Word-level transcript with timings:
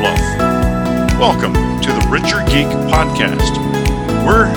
fluff, 0.00 0.20
welcome 1.20 1.52
to 1.52 1.92
the 1.92 2.08
Richer 2.08 2.40
Geek 2.48 2.72
Podcast. 2.88 3.52
We're 4.24 4.48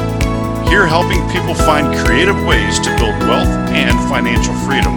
here 0.69 0.87
helping 0.87 1.19
people 1.35 1.53
find 1.53 1.93
creative 2.05 2.45
ways 2.45 2.79
to 2.79 2.87
build 2.95 3.19
wealth 3.27 3.51
and 3.75 3.91
financial 4.07 4.53
freedom. 4.63 4.95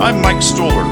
I'm 0.00 0.22
Mike 0.22 0.40
Stoller, 0.40 0.88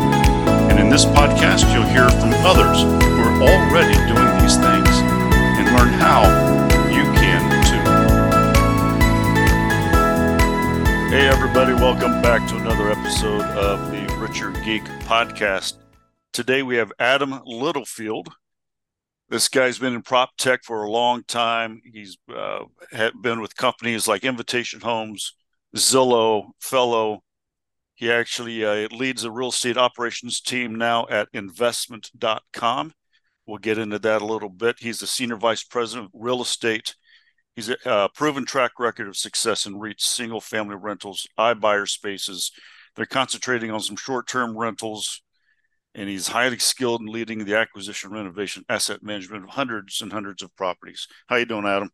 and 0.69 0.79
in 0.79 0.91
this 0.91 1.07
podcast, 1.07 1.73
you'll 1.73 1.89
hear 1.89 2.11
from 2.11 2.35
others 2.45 2.83
who 2.83 3.23
are 3.25 3.41
already 3.41 3.97
doing 4.05 4.29
these 4.45 4.61
things 4.61 4.93
and 5.57 5.65
learn 5.73 5.97
how 5.97 6.29
you 6.93 7.05
can 7.17 7.41
too. 7.65 7.81
Hey, 11.09 11.27
everybody, 11.27 11.73
welcome 11.73 12.21
back 12.21 12.47
to 12.51 12.57
another 12.57 12.91
episode 12.91 13.47
of 13.57 13.91
the 13.93 14.15
Richer 14.19 14.51
Geek 14.63 14.85
Podcast. 15.09 15.79
Today 16.35 16.63
we 16.63 16.77
have 16.77 16.93
Adam 16.99 17.41
Littlefield. 17.47 18.29
This 19.31 19.49
guy's 19.49 19.79
been 19.79 19.95
in 19.95 20.03
prop 20.03 20.31
tech 20.37 20.65
for 20.65 20.83
a 20.83 20.91
long 20.91 21.23
time. 21.23 21.81
He's 21.85 22.19
uh, 22.35 22.65
been 23.23 23.41
with 23.41 23.55
companies 23.55 24.09
like 24.09 24.25
Invitation 24.25 24.81
Homes, 24.81 25.35
Zillow, 25.77 26.49
Fellow. 26.59 27.23
He 27.95 28.11
actually 28.11 28.65
uh, 28.65 28.89
leads 28.91 29.23
a 29.23 29.31
real 29.31 29.51
estate 29.51 29.77
operations 29.77 30.41
team 30.41 30.75
now 30.75 31.07
at 31.09 31.29
investment.com. 31.33 32.93
We'll 33.47 33.59
get 33.59 33.79
into 33.79 34.01
that 34.01 34.21
a 34.21 34.27
little 34.27 34.49
bit. 34.49 34.77
He's 34.81 34.99
the 34.99 35.07
senior 35.07 35.37
vice 35.37 35.63
president 35.63 36.07
of 36.13 36.21
real 36.21 36.43
estate. 36.43 36.97
He's 37.55 37.69
a 37.69 37.89
uh, 37.89 38.09
proven 38.09 38.45
track 38.45 38.73
record 38.81 39.07
of 39.07 39.17
success 39.17 39.65
in 39.65 39.75
REITs 39.75 40.01
single 40.01 40.41
family 40.41 40.77
rentals, 40.77 41.29
iBuyer 41.39 41.89
spaces. 41.89 42.51
They're 42.97 43.07
concentrating 43.07 43.71
on 43.71 43.81
some 43.81 43.97
short 43.97 44.27
term 44.27 44.59
rentals, 44.59 45.23
and 45.95 46.09
he's 46.09 46.29
highly 46.29 46.59
skilled 46.59 47.01
in 47.01 47.07
leading 47.07 47.45
the 47.45 47.57
acquisition, 47.57 48.11
renovation, 48.11 48.65
asset 48.69 49.03
management 49.03 49.45
of 49.45 49.51
hundreds 49.51 50.01
and 50.01 50.13
hundreds 50.13 50.43
of 50.43 50.55
properties. 50.57 51.07
How 51.27 51.37
you 51.37 51.45
doing, 51.45 51.67
Adam? 51.67 51.91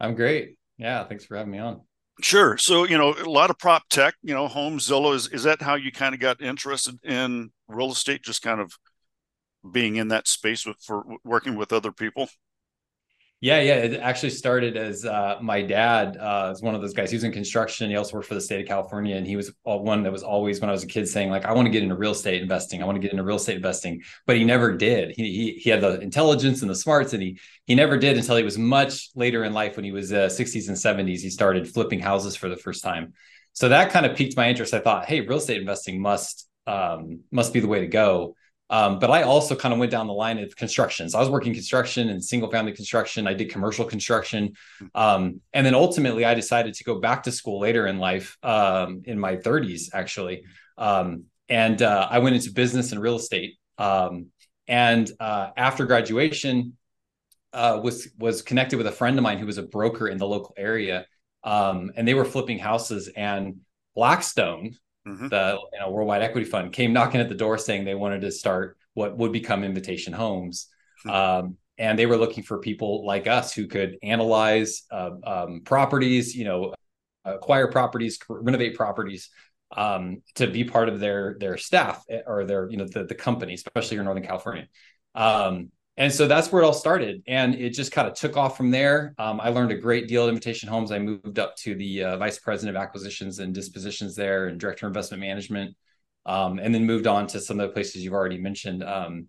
I'm 0.00 0.14
great. 0.14 0.56
Yeah, 0.76 1.04
thanks 1.04 1.24
for 1.24 1.36
having 1.36 1.52
me 1.52 1.58
on. 1.58 1.82
Sure. 2.20 2.58
So, 2.58 2.84
you 2.84 2.98
know, 2.98 3.14
a 3.14 3.30
lot 3.30 3.50
of 3.50 3.58
prop 3.58 3.88
tech, 3.88 4.14
you 4.22 4.34
know, 4.34 4.48
home 4.48 4.78
Zillow 4.78 5.14
is 5.14 5.28
is 5.28 5.44
that 5.44 5.62
how 5.62 5.76
you 5.76 5.92
kind 5.92 6.14
of 6.14 6.20
got 6.20 6.42
interested 6.42 6.98
in 7.04 7.50
real 7.68 7.92
estate 7.92 8.22
just 8.22 8.42
kind 8.42 8.60
of 8.60 8.72
being 9.70 9.96
in 9.96 10.08
that 10.08 10.26
space 10.26 10.66
with 10.66 10.76
for 10.82 11.04
working 11.24 11.54
with 11.54 11.72
other 11.72 11.92
people? 11.92 12.28
Yeah, 13.40 13.60
yeah. 13.60 13.74
It 13.74 14.00
actually 14.00 14.30
started 14.30 14.76
as 14.76 15.04
uh, 15.04 15.36
my 15.40 15.62
dad 15.62 16.16
uh, 16.16 16.50
is 16.52 16.60
one 16.60 16.74
of 16.74 16.80
those 16.80 16.92
guys. 16.92 17.08
He 17.12 17.16
was 17.16 17.22
in 17.22 17.30
construction. 17.30 17.88
He 17.88 17.94
also 17.94 18.14
worked 18.16 18.26
for 18.26 18.34
the 18.34 18.40
state 18.40 18.60
of 18.60 18.66
California, 18.66 19.14
and 19.14 19.24
he 19.24 19.36
was 19.36 19.52
one 19.62 20.02
that 20.02 20.10
was 20.10 20.24
always 20.24 20.60
when 20.60 20.68
I 20.68 20.72
was 20.72 20.82
a 20.82 20.88
kid 20.88 21.06
saying 21.06 21.30
like, 21.30 21.44
"I 21.44 21.52
want 21.52 21.66
to 21.66 21.70
get 21.70 21.84
into 21.84 21.94
real 21.94 22.10
estate 22.10 22.42
investing. 22.42 22.82
I 22.82 22.86
want 22.86 22.96
to 22.96 23.00
get 23.00 23.12
into 23.12 23.22
real 23.22 23.36
estate 23.36 23.54
investing," 23.54 24.02
but 24.26 24.36
he 24.36 24.42
never 24.42 24.76
did. 24.76 25.12
He 25.16 25.32
he, 25.32 25.52
he 25.52 25.70
had 25.70 25.80
the 25.82 26.00
intelligence 26.00 26.62
and 26.62 26.70
the 26.70 26.74
smarts, 26.74 27.12
and 27.12 27.22
he 27.22 27.38
he 27.64 27.76
never 27.76 27.96
did 27.96 28.16
until 28.16 28.36
he 28.36 28.42
was 28.42 28.58
much 28.58 29.10
later 29.14 29.44
in 29.44 29.52
life 29.52 29.76
when 29.76 29.84
he 29.84 29.92
was 29.92 30.12
uh, 30.12 30.28
60s 30.28 30.66
and 30.66 30.76
70s. 30.76 31.20
He 31.20 31.30
started 31.30 31.68
flipping 31.72 32.00
houses 32.00 32.34
for 32.34 32.48
the 32.48 32.56
first 32.56 32.82
time. 32.82 33.12
So 33.52 33.68
that 33.68 33.90
kind 33.92 34.04
of 34.04 34.16
piqued 34.16 34.36
my 34.36 34.48
interest. 34.48 34.74
I 34.74 34.80
thought, 34.80 35.06
hey, 35.06 35.20
real 35.20 35.38
estate 35.38 35.60
investing 35.60 36.00
must 36.02 36.48
um, 36.66 37.20
must 37.30 37.52
be 37.52 37.60
the 37.60 37.68
way 37.68 37.80
to 37.82 37.86
go. 37.86 38.34
Um, 38.70 38.98
but 38.98 39.10
I 39.10 39.22
also 39.22 39.56
kind 39.56 39.72
of 39.72 39.80
went 39.80 39.90
down 39.90 40.06
the 40.06 40.12
line 40.12 40.38
of 40.38 40.54
construction. 40.54 41.08
So 41.08 41.18
I 41.18 41.20
was 41.20 41.30
working 41.30 41.54
construction 41.54 42.10
and 42.10 42.22
single 42.22 42.50
family 42.50 42.72
construction. 42.72 43.26
I 43.26 43.34
did 43.34 43.50
commercial 43.50 43.84
construction. 43.84 44.52
Um, 44.94 45.40
and 45.54 45.64
then 45.64 45.74
ultimately, 45.74 46.24
I 46.24 46.34
decided 46.34 46.74
to 46.74 46.84
go 46.84 47.00
back 47.00 47.22
to 47.22 47.32
school 47.32 47.60
later 47.60 47.86
in 47.86 47.98
life, 47.98 48.36
um, 48.42 49.02
in 49.04 49.18
my 49.18 49.36
30s, 49.36 49.88
actually. 49.94 50.44
Um, 50.76 51.24
and 51.48 51.80
uh, 51.80 52.08
I 52.10 52.18
went 52.18 52.36
into 52.36 52.52
business 52.52 52.92
and 52.92 53.00
real 53.00 53.16
estate. 53.16 53.56
Um, 53.78 54.26
and 54.66 55.10
uh, 55.18 55.50
after 55.56 55.86
graduation, 55.86 56.76
uh, 57.52 57.80
was 57.82 58.08
was 58.18 58.42
connected 58.42 58.76
with 58.76 58.86
a 58.86 58.92
friend 58.92 59.18
of 59.18 59.22
mine 59.22 59.38
who 59.38 59.46
was 59.46 59.58
a 59.58 59.62
broker 59.62 60.08
in 60.08 60.18
the 60.18 60.26
local 60.26 60.54
area, 60.56 61.06
um, 61.44 61.90
and 61.96 62.06
they 62.06 62.14
were 62.14 62.24
flipping 62.24 62.58
houses. 62.58 63.08
And 63.08 63.60
Blackstone, 63.94 64.76
mm-hmm. 65.08 65.28
the 65.28 65.58
you 65.72 65.80
know, 65.80 65.90
Worldwide 65.90 66.22
Equity 66.22 66.46
Fund, 66.46 66.72
came 66.72 66.92
knocking 66.92 67.20
at 67.20 67.28
the 67.28 67.34
door 67.34 67.58
saying 67.58 67.84
they 67.84 67.94
wanted 67.94 68.22
to 68.22 68.30
start 68.30 68.76
what 68.94 69.16
would 69.16 69.32
become 69.32 69.64
Invitation 69.64 70.12
Homes. 70.12 70.68
Mm-hmm. 71.04 71.10
Um, 71.10 71.56
and 71.78 71.98
they 71.98 72.06
were 72.06 72.16
looking 72.16 72.42
for 72.42 72.58
people 72.58 73.06
like 73.06 73.26
us 73.26 73.52
who 73.54 73.68
could 73.68 73.98
analyze 74.02 74.82
uh, 74.90 75.10
um, 75.24 75.60
properties, 75.64 76.34
you 76.34 76.44
know, 76.44 76.74
acquire 77.24 77.70
properties, 77.70 78.18
renovate 78.28 78.74
properties, 78.74 79.30
um, 79.76 80.22
to 80.34 80.46
be 80.46 80.64
part 80.64 80.88
of 80.88 80.98
their 80.98 81.36
their 81.38 81.56
staff 81.56 82.02
eh, 82.08 82.20
or 82.26 82.44
their 82.44 82.70
you 82.70 82.76
know 82.76 82.86
the 82.86 83.04
the 83.04 83.14
company, 83.14 83.54
especially 83.54 83.96
here 83.96 84.00
in 84.00 84.06
Northern 84.06 84.24
California. 84.24 84.66
Um, 85.14 85.70
and 85.98 86.12
so 86.12 86.28
that's 86.28 86.52
where 86.52 86.62
it 86.62 86.64
all 86.64 86.72
started. 86.72 87.24
And 87.26 87.56
it 87.56 87.70
just 87.70 87.90
kind 87.90 88.06
of 88.06 88.14
took 88.14 88.36
off 88.36 88.56
from 88.56 88.70
there. 88.70 89.16
Um, 89.18 89.40
i 89.40 89.48
learned 89.48 89.72
a 89.72 89.76
great 89.76 90.06
deal 90.06 90.22
at 90.22 90.28
invitation 90.28 90.68
homes. 90.68 90.92
I 90.92 91.00
moved 91.00 91.40
up 91.40 91.56
to 91.56 91.74
the 91.74 92.04
uh, 92.04 92.16
vice 92.16 92.38
president 92.38 92.76
of 92.76 92.82
acquisitions 92.82 93.40
and 93.40 93.52
dispositions 93.52 94.14
there 94.14 94.46
and 94.46 94.60
director 94.60 94.86
of 94.86 94.90
investment 94.90 95.20
management 95.20 95.74
um, 96.24 96.60
and 96.60 96.72
then 96.72 96.86
moved 96.86 97.08
on 97.08 97.26
to 97.26 97.40
some 97.40 97.58
of 97.58 97.68
the 97.68 97.72
places 97.74 98.04
you've 98.04 98.14
already 98.14 98.38
mentioned. 98.38 98.84
Um, 98.84 99.26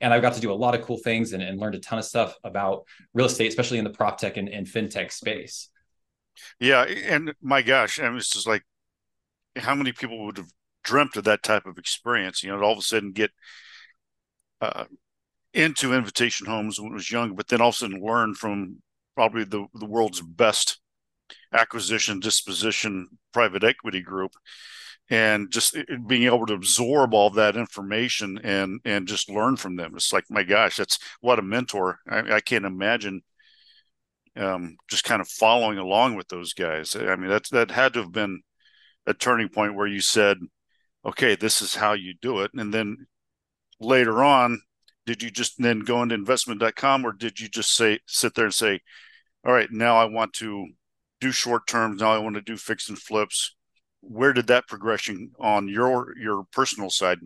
and 0.00 0.14
I've 0.14 0.22
got 0.22 0.32
to 0.34 0.40
do 0.40 0.50
a 0.50 0.54
lot 0.54 0.74
of 0.74 0.82
cool 0.82 0.96
things 0.96 1.34
and, 1.34 1.42
and, 1.42 1.60
learned 1.60 1.74
a 1.74 1.80
ton 1.80 1.98
of 1.98 2.06
stuff 2.06 2.34
about 2.44 2.84
real 3.12 3.26
estate 3.26 3.48
especially 3.48 3.76
in 3.76 3.84
the 3.84 3.90
prop 3.90 4.18
tech 4.18 4.38
and, 4.38 4.48
and 4.48 4.66
fintech 4.66 5.12
space. 5.12 5.68
Yeah 6.60 6.84
and 6.84 7.34
my 7.42 7.60
gosh 7.60 8.00
i 8.00 8.16
it's 8.16 8.30
just 8.30 8.46
like 8.46 8.62
how 9.56 9.74
many 9.74 9.92
people 9.92 10.24
would 10.24 10.38
have 10.38 10.50
dreamt 10.82 11.16
of 11.16 11.24
that 11.24 11.42
type 11.42 11.66
of 11.66 11.76
experience 11.76 12.42
you 12.42 12.50
know 12.50 12.58
all 12.62 12.72
of 12.72 12.78
a 12.78 12.82
sudden 12.82 13.12
get 13.12 13.30
uh, 14.62 14.84
into 15.54 15.94
invitation 15.94 16.46
homes 16.46 16.80
when 16.80 16.92
I 16.92 16.94
was 16.94 17.10
young, 17.10 17.34
but 17.34 17.48
then 17.48 17.60
also 17.60 17.88
learned 17.88 18.38
from 18.38 18.82
probably 19.14 19.44
the, 19.44 19.66
the 19.74 19.86
world's 19.86 20.20
best 20.20 20.80
acquisition 21.52 22.20
disposition 22.20 23.08
private 23.32 23.64
equity 23.64 24.00
group. 24.00 24.32
And 25.10 25.50
just 25.50 25.76
being 26.06 26.22
able 26.22 26.46
to 26.46 26.54
absorb 26.54 27.12
all 27.12 27.28
that 27.30 27.56
information 27.56 28.38
and 28.42 28.80
and 28.84 29.06
just 29.06 29.28
learn 29.28 29.56
from 29.56 29.76
them. 29.76 29.92
It's 29.94 30.12
like 30.12 30.24
my 30.30 30.42
gosh 30.42 30.76
that's 30.76 30.98
what 31.20 31.38
a 31.38 31.42
mentor. 31.42 31.98
I, 32.08 32.36
I 32.36 32.40
can't 32.40 32.64
imagine 32.64 33.20
um, 34.36 34.76
just 34.88 35.04
kind 35.04 35.20
of 35.20 35.28
following 35.28 35.76
along 35.76 36.14
with 36.14 36.28
those 36.28 36.54
guys. 36.54 36.96
I 36.96 37.16
mean 37.16 37.28
that's 37.28 37.50
that 37.50 37.70
had 37.70 37.92
to 37.94 38.00
have 38.00 38.12
been 38.12 38.42
a 39.06 39.12
turning 39.12 39.48
point 39.48 39.74
where 39.74 39.88
you 39.88 40.00
said 40.00 40.38
okay 41.04 41.34
this 41.34 41.60
is 41.60 41.74
how 41.74 41.92
you 41.92 42.14
do 42.22 42.40
it. 42.40 42.52
And 42.54 42.72
then 42.72 43.06
later 43.80 44.22
on 44.22 44.62
did 45.06 45.22
you 45.22 45.30
just 45.30 45.54
then 45.58 45.80
go 45.80 46.02
into 46.02 46.14
investment.com 46.14 47.04
or 47.04 47.12
did 47.12 47.40
you 47.40 47.48
just 47.48 47.74
say 47.74 47.98
sit 48.06 48.34
there 48.34 48.46
and 48.46 48.54
say 48.54 48.80
all 49.44 49.52
right 49.52 49.70
now 49.70 49.96
i 49.96 50.04
want 50.04 50.32
to 50.32 50.66
do 51.22 51.30
short 51.30 51.66
terms 51.66 52.00
now 52.00 52.12
i 52.12 52.18
want 52.18 52.34
to 52.34 52.42
do 52.42 52.56
fix 52.56 52.88
and 52.88 52.98
flips. 52.98 53.54
Where 54.00 54.32
did 54.32 54.48
that 54.48 54.66
progression 54.66 55.30
on 55.38 55.68
your 55.68 56.14
your 56.18 56.44
personal 56.52 56.90
side? 56.90 57.18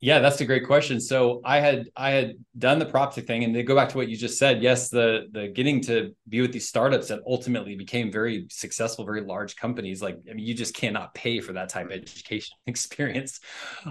Yeah 0.00 0.18
that's 0.18 0.38
a 0.42 0.44
great 0.44 0.66
question. 0.66 1.00
So 1.00 1.40
i 1.46 1.58
had 1.60 1.88
i 1.96 2.10
had 2.10 2.34
done 2.58 2.78
the 2.78 2.84
prop 2.84 3.14
tech 3.14 3.24
thing 3.24 3.44
and 3.44 3.54
to 3.54 3.62
go 3.62 3.74
back 3.74 3.88
to 3.88 3.96
what 3.96 4.08
you 4.10 4.16
just 4.18 4.38
said. 4.38 4.62
Yes 4.62 4.90
the 4.90 5.28
the 5.32 5.48
getting 5.48 5.80
to 5.82 6.14
be 6.28 6.42
with 6.42 6.52
these 6.52 6.68
startups 6.68 7.08
that 7.08 7.20
ultimately 7.26 7.74
became 7.74 8.12
very 8.12 8.46
successful 8.50 9.06
very 9.06 9.22
large 9.22 9.56
companies 9.56 10.02
like 10.02 10.18
i 10.30 10.34
mean 10.34 10.44
you 10.44 10.52
just 10.52 10.74
cannot 10.74 11.14
pay 11.14 11.40
for 11.40 11.54
that 11.54 11.70
type 11.70 11.86
of 11.86 11.92
education 11.92 12.54
experience. 12.66 13.40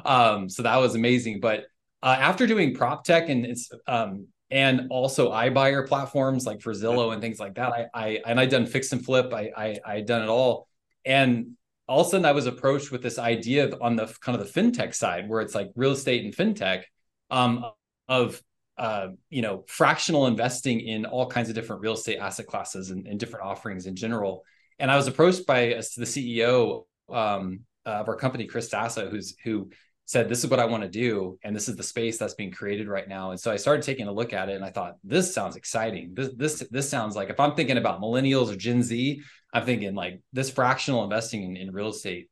Um 0.05 0.47
so 0.47 0.61
that 0.61 0.77
was 0.77 0.93
amazing. 0.93 1.39
But 1.39 1.65
uh, 2.03 2.17
after 2.19 2.45
doing 2.45 2.75
prop 2.75 3.05
tech 3.05 3.29
and 3.29 3.45
it's 3.45 3.71
um, 3.87 4.27
and 4.51 4.87
also 4.91 5.31
iBuyer 5.31 5.87
platforms 5.87 6.45
like 6.45 6.61
for 6.61 6.73
Zillow 6.73 7.13
and 7.13 7.21
things 7.21 7.39
like 7.39 7.55
that, 7.55 7.71
I, 7.71 7.87
I 7.93 8.21
and 8.25 8.39
I 8.39 8.45
done 8.45 8.65
fix 8.67 8.91
and 8.91 9.03
flip. 9.03 9.33
I 9.33 9.51
I 9.55 9.79
I 9.85 10.01
done 10.01 10.21
it 10.21 10.27
all, 10.27 10.67
and 11.05 11.53
all 11.87 12.01
of 12.01 12.07
a 12.07 12.09
sudden 12.09 12.25
I 12.25 12.33
was 12.33 12.45
approached 12.45 12.91
with 12.91 13.01
this 13.01 13.17
idea 13.17 13.71
on 13.81 13.95
the 13.95 14.05
kind 14.19 14.39
of 14.39 14.45
the 14.45 14.61
fintech 14.61 14.93
side 14.93 15.29
where 15.29 15.41
it's 15.41 15.55
like 15.55 15.71
real 15.75 15.91
estate 15.91 16.25
and 16.25 16.35
fintech, 16.35 16.83
um, 17.31 17.65
of 18.09 18.41
uh, 18.77 19.07
you 19.29 19.41
know 19.41 19.63
fractional 19.67 20.27
investing 20.27 20.81
in 20.81 21.05
all 21.05 21.27
kinds 21.27 21.47
of 21.47 21.55
different 21.55 21.81
real 21.81 21.93
estate 21.93 22.17
asset 22.17 22.47
classes 22.47 22.89
and, 22.89 23.07
and 23.07 23.17
different 23.17 23.45
offerings 23.45 23.85
in 23.85 23.95
general. 23.95 24.43
And 24.77 24.91
I 24.91 24.97
was 24.97 25.07
approached 25.07 25.47
by 25.47 25.67
the 25.67 26.05
CEO 26.05 26.83
um, 27.09 27.61
of 27.85 28.09
our 28.09 28.17
company, 28.17 28.45
Chris 28.45 28.69
Dassa, 28.69 29.09
who's 29.09 29.37
who 29.41 29.69
said, 30.05 30.29
This 30.29 30.43
is 30.43 30.49
what 30.49 30.59
I 30.59 30.65
want 30.65 30.83
to 30.83 30.89
do. 30.89 31.37
And 31.43 31.55
this 31.55 31.69
is 31.69 31.75
the 31.75 31.83
space 31.83 32.17
that's 32.17 32.33
being 32.33 32.51
created 32.51 32.87
right 32.87 33.07
now. 33.07 33.31
And 33.31 33.39
so 33.39 33.51
I 33.51 33.55
started 33.55 33.83
taking 33.83 34.07
a 34.07 34.11
look 34.11 34.33
at 34.33 34.49
it 34.49 34.55
and 34.55 34.65
I 34.65 34.69
thought, 34.69 34.95
this 35.03 35.33
sounds 35.33 35.55
exciting. 35.55 36.13
This 36.13 36.29
this 36.35 36.67
this 36.71 36.89
sounds 36.89 37.15
like 37.15 37.29
if 37.29 37.39
I'm 37.39 37.55
thinking 37.55 37.77
about 37.77 38.01
millennials 38.01 38.51
or 38.51 38.55
Gen 38.55 38.83
Z, 38.83 39.21
I'm 39.53 39.65
thinking 39.65 39.95
like 39.95 40.21
this 40.33 40.49
fractional 40.49 41.03
investing 41.03 41.43
in, 41.43 41.57
in 41.57 41.71
real 41.71 41.89
estate 41.89 42.29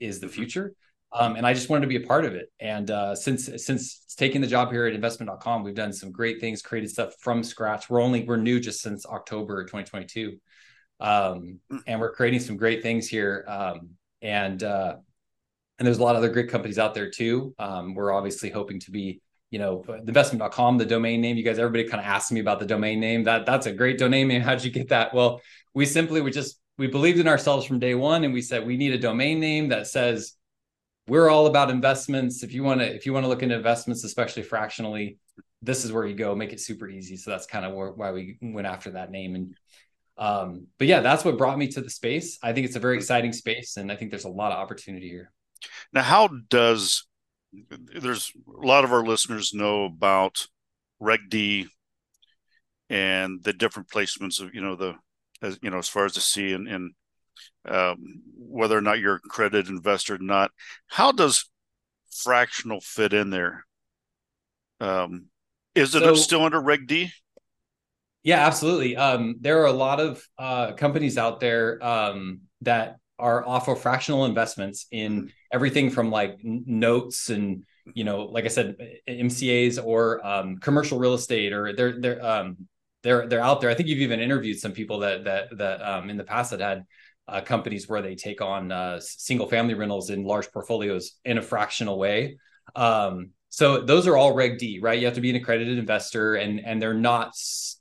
is 0.00 0.20
the 0.20 0.26
mm-hmm. 0.26 0.34
future. 0.34 0.74
Um, 1.12 1.36
and 1.36 1.46
I 1.46 1.54
just 1.54 1.68
wanted 1.68 1.82
to 1.82 1.86
be 1.86 2.02
a 2.02 2.06
part 2.06 2.24
of 2.24 2.34
it. 2.34 2.50
And 2.58 2.90
uh, 2.90 3.14
since 3.14 3.48
since 3.64 4.04
taking 4.16 4.40
the 4.40 4.48
job 4.48 4.72
here 4.72 4.86
at 4.86 4.94
investment.com, 4.94 5.62
we've 5.62 5.74
done 5.74 5.92
some 5.92 6.10
great 6.10 6.40
things, 6.40 6.60
created 6.60 6.90
stuff 6.90 7.14
from 7.20 7.44
scratch. 7.44 7.88
We're 7.88 8.02
only 8.02 8.24
we're 8.24 8.36
new 8.36 8.58
just 8.58 8.80
since 8.80 9.06
October 9.06 9.62
2022, 9.62 10.36
um, 10.98 11.60
mm. 11.70 11.80
and 11.86 12.00
we're 12.00 12.12
creating 12.12 12.40
some 12.40 12.56
great 12.56 12.82
things 12.82 13.06
here. 13.06 13.44
Um, 13.46 13.90
and 14.22 14.60
uh, 14.64 14.96
and 15.78 15.86
there's 15.86 15.98
a 15.98 16.02
lot 16.02 16.14
of 16.14 16.18
other 16.18 16.30
great 16.30 16.48
companies 16.48 16.78
out 16.78 16.94
there 16.94 17.10
too. 17.10 17.54
Um, 17.58 17.94
we're 17.94 18.12
obviously 18.12 18.50
hoping 18.50 18.80
to 18.80 18.90
be, 18.90 19.20
you 19.50 19.58
know, 19.58 19.84
investment.com, 19.88 20.78
the 20.78 20.86
domain 20.86 21.20
name. 21.20 21.36
You 21.36 21.44
guys, 21.44 21.58
everybody 21.58 21.88
kind 21.88 22.00
of 22.00 22.06
asked 22.06 22.32
me 22.32 22.40
about 22.40 22.60
the 22.60 22.66
domain 22.66 23.00
name. 23.00 23.24
That 23.24 23.46
that's 23.46 23.66
a 23.66 23.72
great 23.72 23.98
domain 23.98 24.28
name. 24.28 24.40
How'd 24.42 24.64
you 24.64 24.70
get 24.70 24.88
that? 24.90 25.14
Well, 25.14 25.40
we 25.74 25.86
simply 25.86 26.20
we 26.20 26.30
just 26.30 26.58
we 26.78 26.86
believed 26.86 27.18
in 27.18 27.28
ourselves 27.28 27.66
from 27.66 27.78
day 27.78 27.94
one, 27.94 28.24
and 28.24 28.32
we 28.32 28.42
said 28.42 28.66
we 28.66 28.76
need 28.76 28.92
a 28.92 28.98
domain 28.98 29.40
name 29.40 29.68
that 29.68 29.86
says 29.86 30.34
we're 31.06 31.28
all 31.28 31.46
about 31.46 31.70
investments. 31.70 32.42
If 32.42 32.52
you 32.52 32.62
want 32.62 32.80
to, 32.80 32.94
if 32.94 33.06
you 33.06 33.12
want 33.12 33.24
to 33.24 33.28
look 33.28 33.42
into 33.42 33.54
investments, 33.54 34.04
especially 34.04 34.42
fractionally, 34.42 35.18
this 35.60 35.84
is 35.84 35.92
where 35.92 36.06
you 36.06 36.14
go. 36.14 36.34
Make 36.34 36.52
it 36.52 36.60
super 36.60 36.88
easy. 36.88 37.16
So 37.16 37.30
that's 37.30 37.46
kind 37.46 37.64
of 37.64 37.96
why 37.96 38.12
we 38.12 38.38
went 38.40 38.66
after 38.66 38.92
that 38.92 39.10
name. 39.10 39.34
And 39.34 39.56
um, 40.16 40.68
but 40.78 40.86
yeah, 40.86 41.00
that's 41.00 41.24
what 41.24 41.38
brought 41.38 41.58
me 41.58 41.68
to 41.68 41.80
the 41.80 41.90
space. 41.90 42.38
I 42.42 42.52
think 42.52 42.66
it's 42.66 42.76
a 42.76 42.80
very 42.80 42.96
exciting 42.96 43.32
space, 43.32 43.76
and 43.76 43.90
I 43.90 43.96
think 43.96 44.10
there's 44.10 44.24
a 44.24 44.28
lot 44.28 44.52
of 44.52 44.58
opportunity 44.58 45.08
here. 45.08 45.32
Now, 45.92 46.02
how 46.02 46.28
does 46.28 47.06
there's 47.70 48.32
a 48.62 48.66
lot 48.66 48.84
of 48.84 48.92
our 48.92 49.04
listeners 49.04 49.54
know 49.54 49.84
about 49.84 50.46
Reg 51.00 51.20
D 51.28 51.68
and 52.90 53.42
the 53.42 53.52
different 53.52 53.88
placements 53.88 54.40
of 54.40 54.54
you 54.54 54.60
know 54.60 54.76
the 54.76 54.94
as 55.42 55.58
you 55.62 55.70
know 55.70 55.78
as 55.78 55.88
far 55.88 56.04
as 56.04 56.14
the 56.14 56.20
C 56.20 56.52
and, 56.52 56.68
and 56.68 56.92
um, 57.66 58.22
whether 58.36 58.76
or 58.76 58.80
not 58.80 58.98
you're 58.98 59.16
a 59.16 59.20
credit 59.20 59.68
investor 59.68 60.16
or 60.16 60.18
not. 60.18 60.50
How 60.86 61.12
does 61.12 61.50
fractional 62.10 62.80
fit 62.80 63.12
in 63.12 63.30
there? 63.30 63.64
Um, 64.80 65.26
is 65.74 65.94
it 65.94 66.00
so, 66.00 66.14
still 66.14 66.44
under 66.44 66.60
Reg 66.60 66.86
D? 66.86 67.10
Yeah, 68.22 68.46
absolutely. 68.46 68.96
Um, 68.96 69.36
there 69.40 69.62
are 69.62 69.66
a 69.66 69.72
lot 69.72 70.00
of 70.00 70.22
uh, 70.38 70.72
companies 70.72 71.18
out 71.18 71.40
there 71.40 71.84
um, 71.84 72.40
that 72.62 72.96
are 73.18 73.46
offer 73.46 73.76
fractional 73.76 74.24
investments 74.24 74.86
in 74.90 75.32
everything 75.52 75.90
from 75.90 76.10
like 76.10 76.38
notes 76.42 77.30
and 77.30 77.64
you 77.92 78.04
know, 78.04 78.22
like 78.22 78.44
I 78.44 78.48
said, 78.48 78.76
MCAs 79.08 79.84
or 79.84 80.26
um, 80.26 80.56
commercial 80.56 80.98
real 80.98 81.14
estate, 81.14 81.52
or 81.52 81.74
they're 81.74 82.00
they're 82.00 82.24
um, 82.24 82.56
they're 83.02 83.28
they're 83.28 83.42
out 83.42 83.60
there. 83.60 83.70
I 83.70 83.74
think 83.74 83.88
you've 83.88 83.98
even 83.98 84.20
interviewed 84.20 84.58
some 84.58 84.72
people 84.72 85.00
that 85.00 85.24
that 85.24 85.56
that 85.58 85.82
um, 85.82 86.08
in 86.08 86.16
the 86.16 86.24
past 86.24 86.50
that 86.52 86.60
had 86.60 86.84
uh, 87.28 87.40
companies 87.42 87.88
where 87.88 88.02
they 88.02 88.14
take 88.14 88.40
on 88.40 88.72
uh, 88.72 89.00
single 89.00 89.46
family 89.46 89.74
rentals 89.74 90.10
in 90.10 90.24
large 90.24 90.50
portfolios 90.50 91.12
in 91.24 91.38
a 91.38 91.42
fractional 91.42 91.98
way. 91.98 92.38
Um, 92.74 93.30
so 93.50 93.82
those 93.82 94.06
are 94.06 94.16
all 94.16 94.34
Reg 94.34 94.58
D, 94.58 94.80
right? 94.82 94.98
You 94.98 95.04
have 95.04 95.14
to 95.14 95.20
be 95.20 95.30
an 95.30 95.36
accredited 95.36 95.78
investor, 95.78 96.36
and 96.36 96.60
and 96.60 96.80
they're 96.80 96.94
not 96.94 97.34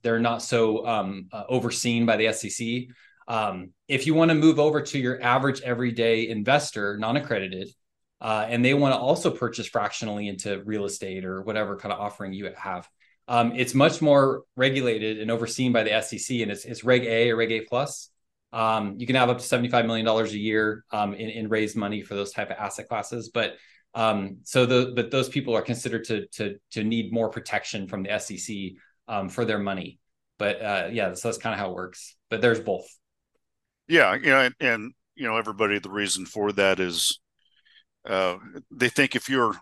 they're 0.04 0.20
not 0.20 0.42
so 0.42 0.86
um, 0.86 1.28
uh, 1.32 1.44
overseen 1.50 2.06
by 2.06 2.18
the 2.18 2.32
SEC. 2.34 2.94
Um, 3.28 3.72
if 3.88 4.08
you 4.08 4.14
want 4.14 4.30
to 4.30 4.36
move 4.36 4.60
over 4.60 4.82
to 4.82 5.00
your 5.00 5.22
average 5.22 5.62
everyday 5.62 6.28
investor, 6.28 6.98
non-accredited, 6.98 7.70
uh, 8.22 8.46
and 8.48 8.64
they 8.64 8.74
want 8.74 8.94
to 8.94 9.00
also 9.00 9.32
purchase 9.32 9.68
fractionally 9.68 10.28
into 10.28 10.62
real 10.64 10.86
estate 10.86 11.26
or 11.26 11.42
whatever 11.42 11.78
kind 11.78 11.94
of 11.94 12.00
offering 12.00 12.34
you 12.34 12.52
have, 12.58 12.88
um, 13.28 13.54
it's 13.56 13.74
much 13.74 14.02
more 14.02 14.44
regulated 14.56 15.20
and 15.20 15.32
overseen 15.32 15.72
by 15.72 15.84
the 15.84 16.02
SEC, 16.02 16.42
and 16.42 16.52
it's 16.52 16.66
it's 16.66 16.84
Reg 16.84 17.06
A 17.06 17.32
or 17.32 17.38
Reg 17.38 17.52
A 17.52 17.62
plus. 17.62 18.10
Um, 18.52 18.96
you 19.00 19.08
can 19.08 19.16
have 19.16 19.30
up 19.30 19.40
to 19.40 19.44
$75 19.44 19.88
million 19.88 20.08
a 20.08 20.26
year 20.28 20.86
um, 20.92 21.16
in, 21.16 21.30
in 21.30 21.50
raised 21.50 21.76
money 21.76 22.04
for 22.04 22.14
those 22.14 22.32
type 22.32 22.52
of 22.52 22.58
asset 22.58 22.88
classes. 22.88 23.30
But 23.30 23.56
um, 23.96 24.38
so 24.44 24.68
the, 24.68 24.94
but 24.96 25.10
those 25.10 25.28
people 25.28 25.56
are 25.56 25.64
considered 25.64 26.04
to, 26.06 26.28
to, 26.34 26.60
to 26.72 26.84
need 26.84 27.12
more 27.12 27.30
protection 27.30 27.88
from 27.88 28.04
the 28.04 28.20
SEC 28.20 28.56
um, 29.08 29.30
for 29.30 29.44
their 29.44 29.58
money. 29.58 30.00
But 30.38 30.62
uh, 30.62 30.90
yeah, 30.92 31.14
so 31.16 31.28
that's 31.28 31.40
kind 31.40 31.54
of 31.54 31.60
how 31.60 31.72
it 31.72 31.76
works. 31.76 32.16
But 32.30 32.42
there's 32.42 32.60
both. 32.60 32.86
Yeah. 33.88 34.16
You 34.16 34.30
know, 34.32 34.40
and, 34.40 34.56
and 34.60 34.94
you 35.16 35.28
know, 35.28 35.38
everybody, 35.38 35.80
the 35.80 35.90
reason 35.90 36.26
for 36.26 36.52
that 36.54 36.80
is 36.80 37.20
uh, 38.08 38.38
they 38.72 38.90
think 38.90 39.16
if 39.16 39.30
you're 39.30 39.56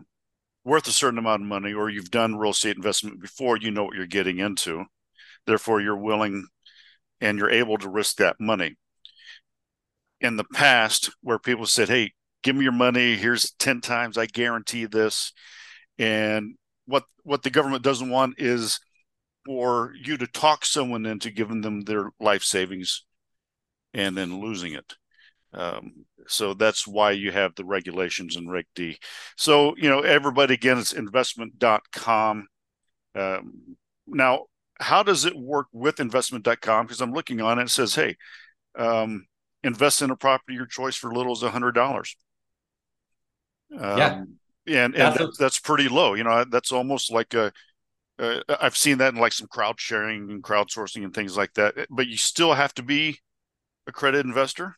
worth 0.64 0.88
a 0.88 0.92
certain 0.92 1.20
amount 1.20 1.42
of 1.42 1.48
money 1.48 1.74
or 1.74 1.90
you've 1.90 2.12
done 2.12 2.36
real 2.36 2.52
estate 2.52 2.76
investment 2.78 3.22
before, 3.22 3.58
you 3.58 3.72
know 3.72 3.84
what 3.84 3.96
you're 3.96 4.08
getting 4.08 4.40
into. 4.40 4.86
Therefore, 5.46 5.82
you're 5.82 5.98
willing 5.98 6.48
and 7.20 7.38
you're 7.38 7.50
able 7.50 7.78
to 7.80 7.90
risk 7.90 8.18
that 8.18 8.40
money. 8.40 8.76
In 10.20 10.38
the 10.38 10.44
past, 10.44 11.10
where 11.22 11.40
people 11.40 11.66
said, 11.66 11.90
Hey, 11.90 12.14
give 12.44 12.56
me 12.56 12.64
your 12.64 12.72
money, 12.72 13.16
here's 13.16 13.52
10 13.58 13.82
times, 13.82 14.18
I 14.18 14.28
guarantee 14.28 14.86
this. 14.86 15.34
And 15.98 16.56
what 16.86 17.06
what 17.24 17.44
the 17.44 17.50
government 17.50 17.84
doesn't 17.84 18.10
want 18.10 18.36
is 18.40 18.80
for 19.46 19.94
you 20.04 20.18
to 20.18 20.28
talk 20.28 20.66
someone 20.66 21.06
into 21.06 21.32
giving 21.32 21.62
them 21.62 21.82
their 21.82 22.12
life 22.20 22.44
savings 22.44 23.04
and 23.94 24.18
then 24.18 24.40
losing 24.40 24.74
it. 24.74 24.94
Um, 25.54 26.06
so 26.28 26.54
that's 26.54 26.88
why 26.88 27.12
you 27.12 27.32
have 27.32 27.56
the 27.56 27.66
regulations 27.66 28.38
in 28.38 28.50
Reg 28.50 28.66
D. 28.76 28.98
So, 29.36 29.76
you 29.76 29.90
know, 29.90 30.00
everybody 30.00 30.54
again, 30.54 30.78
it's 30.78 30.94
investment.com. 30.94 32.48
Um, 33.16 33.76
now, 34.08 34.46
how 34.80 35.04
does 35.04 35.26
it 35.26 35.36
work 35.36 35.68
with 35.74 36.00
investment.com? 36.00 36.86
Because 36.86 37.02
I'm 37.02 37.14
looking 37.14 37.42
on 37.42 37.60
it, 37.60 37.64
it 37.64 37.70
says, 37.70 37.96
hey, 37.96 38.16
um, 38.78 39.26
invest 39.64 40.02
in 40.02 40.10
a 40.10 40.16
property 40.16 40.54
your 40.54 40.66
choice 40.66 40.96
for 40.96 41.14
little 41.14 41.34
as 41.34 41.44
a 41.44 41.52
hundred 41.52 41.74
dollars. 41.74 42.16
Um, 43.78 43.98
yeah. 43.98 44.24
And, 44.68 44.96
and 44.96 45.16
that's, 45.16 45.38
that's 45.38 45.60
pretty 45.60 45.90
low. 45.90 46.14
You 46.14 46.24
know, 46.24 46.46
that's 46.46 46.72
almost 46.72 47.12
like 47.12 47.34
a, 47.34 47.52
uh, 48.20 48.40
I've 48.48 48.78
seen 48.78 49.00
that 49.00 49.14
in 49.14 49.20
like 49.20 49.34
some 49.34 49.48
crowd 49.48 49.80
sharing 49.80 50.30
and 50.30 50.44
crowdsourcing 50.44 51.04
and 51.04 51.14
things 51.14 51.36
like 51.36 51.54
that, 51.56 51.88
but 51.90 52.08
you 52.08 52.18
still 52.18 52.54
have 52.54 52.74
to 52.76 52.84
be 52.84 53.20
a 53.92 53.94
credit 53.94 54.26
investor. 54.26 54.78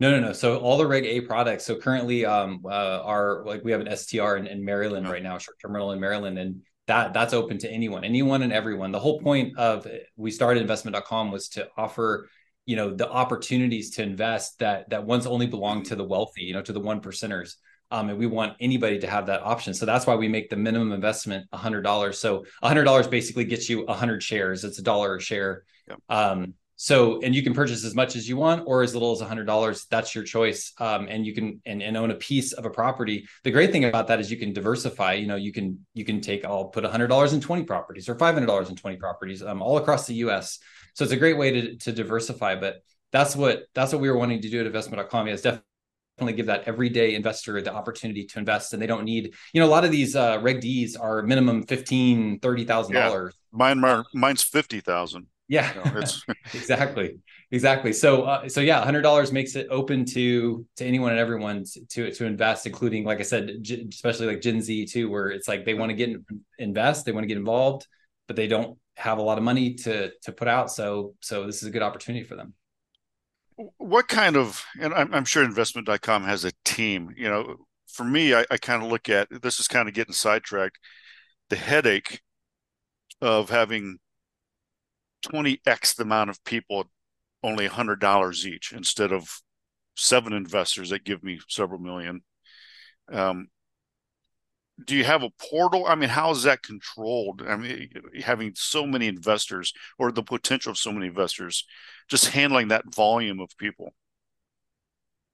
No, 0.00 0.10
no, 0.10 0.18
no. 0.18 0.32
So 0.32 0.58
all 0.58 0.76
the 0.78 0.86
Reg 0.86 1.04
A 1.04 1.20
products. 1.20 1.64
So 1.64 1.76
currently, 1.76 2.26
um, 2.26 2.62
uh, 2.64 3.00
are 3.02 3.44
like 3.46 3.62
we 3.62 3.70
have 3.70 3.80
an 3.80 3.96
STR 3.96 4.36
in, 4.36 4.48
in 4.48 4.64
Maryland 4.64 5.08
right 5.08 5.22
now, 5.22 5.38
short-term 5.38 5.72
rental 5.72 5.92
in 5.92 6.00
Maryland, 6.00 6.38
and 6.38 6.62
that 6.88 7.14
that's 7.14 7.32
open 7.32 7.58
to 7.58 7.70
anyone 7.70 8.02
anyone 8.02 8.42
and 8.42 8.52
everyone 8.52 8.90
the 8.90 8.98
whole 8.98 9.20
point 9.20 9.56
of 9.56 9.86
we 10.16 10.32
started 10.32 10.60
investment.com 10.60 11.30
was 11.30 11.48
to 11.48 11.68
offer 11.76 12.28
you 12.66 12.74
know 12.74 12.92
the 12.92 13.08
opportunities 13.08 13.90
to 13.90 14.02
invest 14.02 14.58
that 14.58 14.90
that 14.90 15.04
once 15.04 15.24
only 15.24 15.46
belong 15.46 15.84
to 15.84 15.94
the 15.94 16.04
wealthy 16.04 16.42
you 16.42 16.52
know 16.52 16.62
to 16.62 16.72
the 16.72 16.80
one 16.80 17.00
percenters 17.00 17.54
um, 17.92 18.08
and 18.08 18.18
we 18.18 18.26
want 18.26 18.56
anybody 18.58 18.98
to 18.98 19.06
have 19.06 19.26
that 19.26 19.42
option 19.42 19.74
so 19.74 19.86
that's 19.86 20.08
why 20.08 20.16
we 20.16 20.26
make 20.26 20.50
the 20.50 20.56
minimum 20.56 20.90
investment 20.90 21.46
a 21.52 21.58
$100 21.58 22.14
so 22.14 22.44
a 22.62 22.68
$100 22.68 23.08
basically 23.08 23.44
gets 23.44 23.68
you 23.68 23.82
a 23.82 23.86
100 23.86 24.20
shares 24.20 24.64
it's 24.64 24.80
a 24.80 24.82
dollar 24.82 25.16
a 25.16 25.20
share 25.20 25.62
um, 26.08 26.54
so, 26.82 27.20
and 27.20 27.32
you 27.32 27.44
can 27.44 27.54
purchase 27.54 27.84
as 27.84 27.94
much 27.94 28.16
as 28.16 28.28
you 28.28 28.36
want 28.36 28.64
or 28.66 28.82
as 28.82 28.92
little 28.92 29.12
as 29.12 29.20
$100. 29.20 29.86
That's 29.88 30.16
your 30.16 30.24
choice. 30.24 30.72
Um, 30.78 31.06
and 31.08 31.24
you 31.24 31.32
can 31.32 31.62
and, 31.64 31.80
and 31.80 31.96
own 31.96 32.10
a 32.10 32.16
piece 32.16 32.54
of 32.54 32.64
a 32.64 32.70
property. 32.70 33.28
The 33.44 33.52
great 33.52 33.70
thing 33.70 33.84
about 33.84 34.08
that 34.08 34.18
is 34.18 34.32
you 34.32 34.36
can 34.36 34.52
diversify. 34.52 35.12
You 35.12 35.28
know, 35.28 35.36
you 35.36 35.52
can 35.52 35.86
you 35.94 36.04
can 36.04 36.20
take 36.20 36.44
I'll 36.44 36.64
put 36.64 36.82
$100 36.82 37.32
in 37.34 37.40
20 37.40 37.62
properties 37.62 38.08
or 38.08 38.16
$500 38.16 38.68
in 38.68 38.74
20 38.74 38.96
properties 38.96 39.44
um, 39.44 39.62
all 39.62 39.76
across 39.76 40.08
the 40.08 40.14
U.S. 40.14 40.58
So 40.94 41.04
it's 41.04 41.12
a 41.12 41.16
great 41.16 41.38
way 41.38 41.52
to 41.52 41.76
to 41.76 41.92
diversify. 41.92 42.56
But 42.56 42.82
that's 43.12 43.36
what 43.36 43.66
that's 43.76 43.92
what 43.92 44.02
we 44.02 44.10
were 44.10 44.18
wanting 44.18 44.40
to 44.40 44.50
do 44.50 44.58
at 44.58 44.66
investment.com. 44.66 45.28
Is 45.28 45.42
definitely 45.42 46.36
give 46.36 46.46
that 46.46 46.64
everyday 46.66 47.14
investor 47.14 47.62
the 47.62 47.72
opportunity 47.72 48.24
to 48.24 48.40
invest 48.40 48.72
and 48.72 48.82
they 48.82 48.86
don't 48.86 49.04
need 49.04 49.32
you 49.52 49.60
know 49.60 49.66
a 49.66 49.70
lot 49.70 49.84
of 49.84 49.90
these 49.90 50.14
uh 50.14 50.38
reg 50.42 50.60
d's 50.60 50.94
are 50.94 51.22
minimum 51.22 51.62
15 51.64 52.38
30 52.38 52.64
thousand 52.64 52.94
yeah. 52.94 53.08
dollars 53.08 53.34
mine 53.50 54.04
mine's 54.12 54.42
50 54.42 54.80
thousand 54.80 55.26
yeah, 55.48 55.72
you 55.74 55.80
know, 55.80 56.02
exactly, 56.54 57.18
exactly. 57.50 57.92
So, 57.92 58.22
uh, 58.22 58.48
so 58.48 58.60
yeah, 58.60 58.82
hundred 58.82 59.02
dollars 59.02 59.32
makes 59.32 59.56
it 59.56 59.66
open 59.70 60.04
to 60.06 60.66
to 60.76 60.84
anyone 60.84 61.10
and 61.10 61.20
everyone 61.20 61.64
to 61.90 62.10
to 62.10 62.24
invest, 62.24 62.66
including, 62.66 63.04
like 63.04 63.20
I 63.20 63.24
said, 63.24 63.50
G- 63.62 63.86
especially 63.92 64.26
like 64.26 64.40
Gen 64.40 64.60
Z 64.60 64.86
too, 64.86 65.10
where 65.10 65.28
it's 65.28 65.48
like 65.48 65.64
they 65.64 65.74
want 65.74 65.90
to 65.90 65.96
get 65.96 66.10
invest, 66.58 67.04
they 67.04 67.12
want 67.12 67.24
to 67.24 67.28
get 67.28 67.36
involved, 67.36 67.86
but 68.26 68.36
they 68.36 68.46
don't 68.46 68.78
have 68.96 69.18
a 69.18 69.22
lot 69.22 69.38
of 69.38 69.44
money 69.44 69.74
to 69.74 70.12
to 70.22 70.32
put 70.32 70.48
out. 70.48 70.70
So, 70.70 71.14
so 71.20 71.46
this 71.46 71.62
is 71.62 71.68
a 71.68 71.70
good 71.70 71.82
opportunity 71.82 72.24
for 72.24 72.36
them. 72.36 72.54
What 73.78 74.08
kind 74.08 74.36
of, 74.36 74.64
and 74.80 74.94
I'm, 74.94 75.12
I'm 75.14 75.24
sure 75.24 75.44
investment.com 75.44 76.24
has 76.24 76.44
a 76.44 76.52
team. 76.64 77.14
You 77.16 77.28
know, 77.28 77.56
for 77.86 78.04
me, 78.04 78.34
I, 78.34 78.44
I 78.50 78.56
kind 78.56 78.82
of 78.82 78.90
look 78.90 79.08
at 79.08 79.28
this 79.42 79.60
is 79.60 79.68
kind 79.68 79.88
of 79.88 79.94
getting 79.94 80.14
sidetracked. 80.14 80.78
The 81.50 81.56
headache 81.56 82.20
of 83.20 83.50
having 83.50 83.98
20x 85.22 85.94
the 85.94 86.04
amount 86.04 86.30
of 86.30 86.42
people 86.44 86.90
only 87.42 87.66
$100 87.66 88.46
each 88.46 88.72
instead 88.72 89.12
of 89.12 89.40
seven 89.96 90.32
investors 90.32 90.90
that 90.90 91.04
give 91.04 91.22
me 91.22 91.40
several 91.48 91.80
million 91.80 92.22
Um, 93.12 93.48
do 94.84 94.96
you 94.96 95.04
have 95.04 95.22
a 95.22 95.30
portal? 95.30 95.86
I 95.86 95.94
mean, 95.94 96.08
how 96.08 96.30
is 96.30 96.42
that 96.44 96.62
controlled? 96.62 97.42
I 97.46 97.56
mean, 97.56 97.90
having 98.24 98.52
so 98.56 98.86
many 98.86 99.06
investors 99.06 99.72
or 99.98 100.10
the 100.10 100.22
potential 100.22 100.72
of 100.72 100.78
so 100.78 100.92
many 100.92 101.06
investors, 101.06 101.64
just 102.08 102.28
handling 102.28 102.68
that 102.68 102.92
volume 102.94 103.40
of 103.40 103.56
people. 103.58 103.94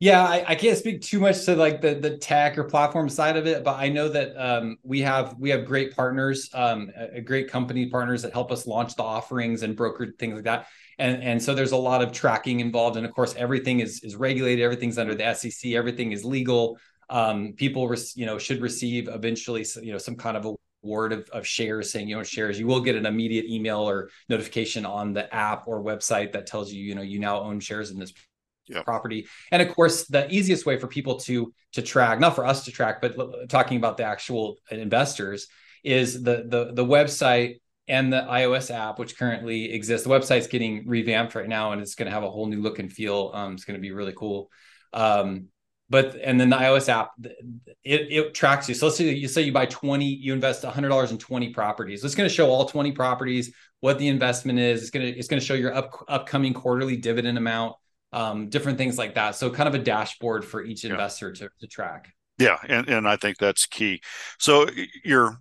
Yeah, 0.00 0.22
I, 0.22 0.44
I, 0.46 0.54
can't 0.54 0.78
speak 0.78 1.02
too 1.02 1.18
much 1.18 1.44
to 1.46 1.56
like 1.56 1.80
the 1.80 1.94
the 1.94 2.18
tech 2.18 2.56
or 2.56 2.62
platform 2.62 3.08
side 3.08 3.36
of 3.36 3.48
it, 3.48 3.64
but 3.64 3.76
I 3.80 3.88
know 3.88 4.08
that 4.08 4.36
um, 4.36 4.76
we 4.84 5.00
have 5.00 5.34
we 5.40 5.50
have 5.50 5.64
great 5.64 5.96
partners, 5.96 6.48
um, 6.54 6.92
a, 6.96 7.16
a, 7.16 7.20
great 7.20 7.50
company 7.50 7.90
partners 7.90 8.22
that 8.22 8.32
help 8.32 8.52
us 8.52 8.64
launch 8.64 8.94
the 8.94 9.02
offerings 9.02 9.64
and 9.64 9.74
broker 9.74 10.14
things 10.16 10.36
like 10.36 10.44
that. 10.44 10.68
And 11.00 11.20
and 11.20 11.42
so 11.42 11.52
there's 11.52 11.72
a 11.72 11.76
lot 11.76 12.00
of 12.00 12.12
tracking 12.12 12.60
involved, 12.60 12.96
and 12.96 13.04
of 13.04 13.12
course 13.12 13.34
everything 13.36 13.80
is 13.80 14.04
is 14.04 14.14
regulated, 14.14 14.64
everything's 14.64 14.98
under 14.98 15.16
the 15.16 15.34
SEC, 15.34 15.72
everything 15.72 16.12
is 16.12 16.24
legal. 16.24 16.78
Um, 17.10 17.54
people, 17.56 17.88
re- 17.88 17.98
you 18.14 18.26
know, 18.26 18.38
should 18.38 18.60
receive 18.60 19.08
eventually, 19.08 19.66
you 19.82 19.90
know, 19.90 19.98
some 19.98 20.14
kind 20.14 20.36
of 20.36 20.56
award 20.84 21.12
of, 21.12 21.28
of 21.30 21.44
shares 21.44 21.90
saying 21.90 22.06
you 22.06 22.14
know 22.14 22.22
shares. 22.22 22.56
You 22.56 22.68
will 22.68 22.82
get 22.82 22.94
an 22.94 23.04
immediate 23.04 23.46
email 23.46 23.80
or 23.80 24.10
notification 24.28 24.86
on 24.86 25.12
the 25.12 25.34
app 25.34 25.66
or 25.66 25.82
website 25.82 26.30
that 26.32 26.46
tells 26.46 26.72
you, 26.72 26.84
you 26.84 26.94
know, 26.94 27.02
you 27.02 27.18
now 27.18 27.40
own 27.40 27.58
shares 27.58 27.90
in 27.90 27.98
this 27.98 28.12
yeah. 28.68 28.82
property. 28.82 29.26
And 29.50 29.62
of 29.62 29.74
course, 29.74 30.06
the 30.06 30.30
easiest 30.32 30.66
way 30.66 30.78
for 30.78 30.86
people 30.86 31.18
to 31.20 31.52
to 31.72 31.82
track, 31.82 32.20
not 32.20 32.34
for 32.34 32.44
us 32.44 32.64
to 32.64 32.72
track, 32.72 33.00
but 33.00 33.16
talking 33.48 33.76
about 33.76 33.96
the 33.96 34.04
actual 34.04 34.56
investors, 34.70 35.48
is 35.84 36.22
the 36.22 36.44
the 36.46 36.72
the 36.72 36.84
website 36.84 37.60
and 37.88 38.12
the 38.12 38.20
iOS 38.20 38.74
app, 38.74 38.98
which 38.98 39.18
currently 39.18 39.72
exists. 39.72 40.06
The 40.06 40.12
website's 40.12 40.46
getting 40.46 40.86
revamped 40.86 41.34
right 41.34 41.48
now, 41.48 41.72
and 41.72 41.80
it's 41.80 41.94
going 41.94 42.06
to 42.06 42.12
have 42.12 42.22
a 42.22 42.30
whole 42.30 42.46
new 42.46 42.60
look 42.60 42.78
and 42.78 42.92
feel. 42.92 43.30
Um, 43.32 43.54
it's 43.54 43.64
going 43.64 43.78
to 43.78 43.80
be 43.80 43.92
really 43.92 44.12
cool. 44.14 44.50
Um, 44.92 45.48
but 45.90 46.16
and 46.22 46.38
then 46.38 46.50
the 46.50 46.56
iOS 46.56 46.90
app, 46.90 47.12
it, 47.82 48.08
it 48.10 48.34
tracks 48.34 48.68
you. 48.68 48.74
So 48.74 48.86
let's 48.86 48.98
say 48.98 49.10
you 49.14 49.26
say 49.26 49.42
you 49.42 49.52
buy 49.52 49.66
20, 49.66 50.04
you 50.04 50.34
invest 50.34 50.62
$100 50.62 51.10
in 51.10 51.18
20 51.18 51.50
properties. 51.54 52.04
It's 52.04 52.14
going 52.14 52.28
to 52.28 52.34
show 52.34 52.50
all 52.50 52.66
20 52.66 52.92
properties, 52.92 53.54
what 53.80 53.98
the 53.98 54.08
investment 54.08 54.58
is. 54.58 54.82
It's 54.82 54.90
going 54.90 55.06
to 55.06 55.18
it's 55.18 55.28
going 55.28 55.40
to 55.40 55.46
show 55.46 55.54
your 55.54 55.74
up, 55.74 56.04
upcoming 56.08 56.52
quarterly 56.52 56.96
dividend 56.96 57.38
amount 57.38 57.76
um, 58.12 58.48
different 58.48 58.78
things 58.78 58.98
like 58.98 59.14
that. 59.14 59.36
So 59.36 59.50
kind 59.50 59.68
of 59.68 59.74
a 59.74 59.78
dashboard 59.78 60.44
for 60.44 60.62
each 60.62 60.84
investor 60.84 61.28
yeah. 61.28 61.46
to, 61.46 61.50
to 61.60 61.66
track. 61.66 62.12
Yeah, 62.38 62.58
and, 62.68 62.88
and 62.88 63.08
I 63.08 63.16
think 63.16 63.38
that's 63.38 63.66
key. 63.66 64.00
So 64.38 64.68
you're 65.04 65.38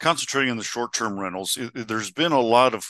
concentrating 0.00 0.50
on 0.50 0.56
the 0.56 0.64
short-term 0.64 1.18
rentals. 1.18 1.58
There's 1.74 2.10
been 2.10 2.32
a 2.32 2.40
lot 2.40 2.74
of 2.74 2.86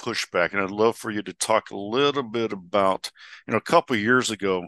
pushback, 0.00 0.52
and 0.52 0.60
I'd 0.60 0.70
love 0.70 0.96
for 0.96 1.10
you 1.10 1.22
to 1.22 1.32
talk 1.34 1.70
a 1.70 1.76
little 1.76 2.22
bit 2.22 2.52
about, 2.52 3.10
you 3.46 3.52
know, 3.52 3.58
a 3.58 3.62
couple 3.62 3.94
years 3.96 4.30
ago, 4.30 4.66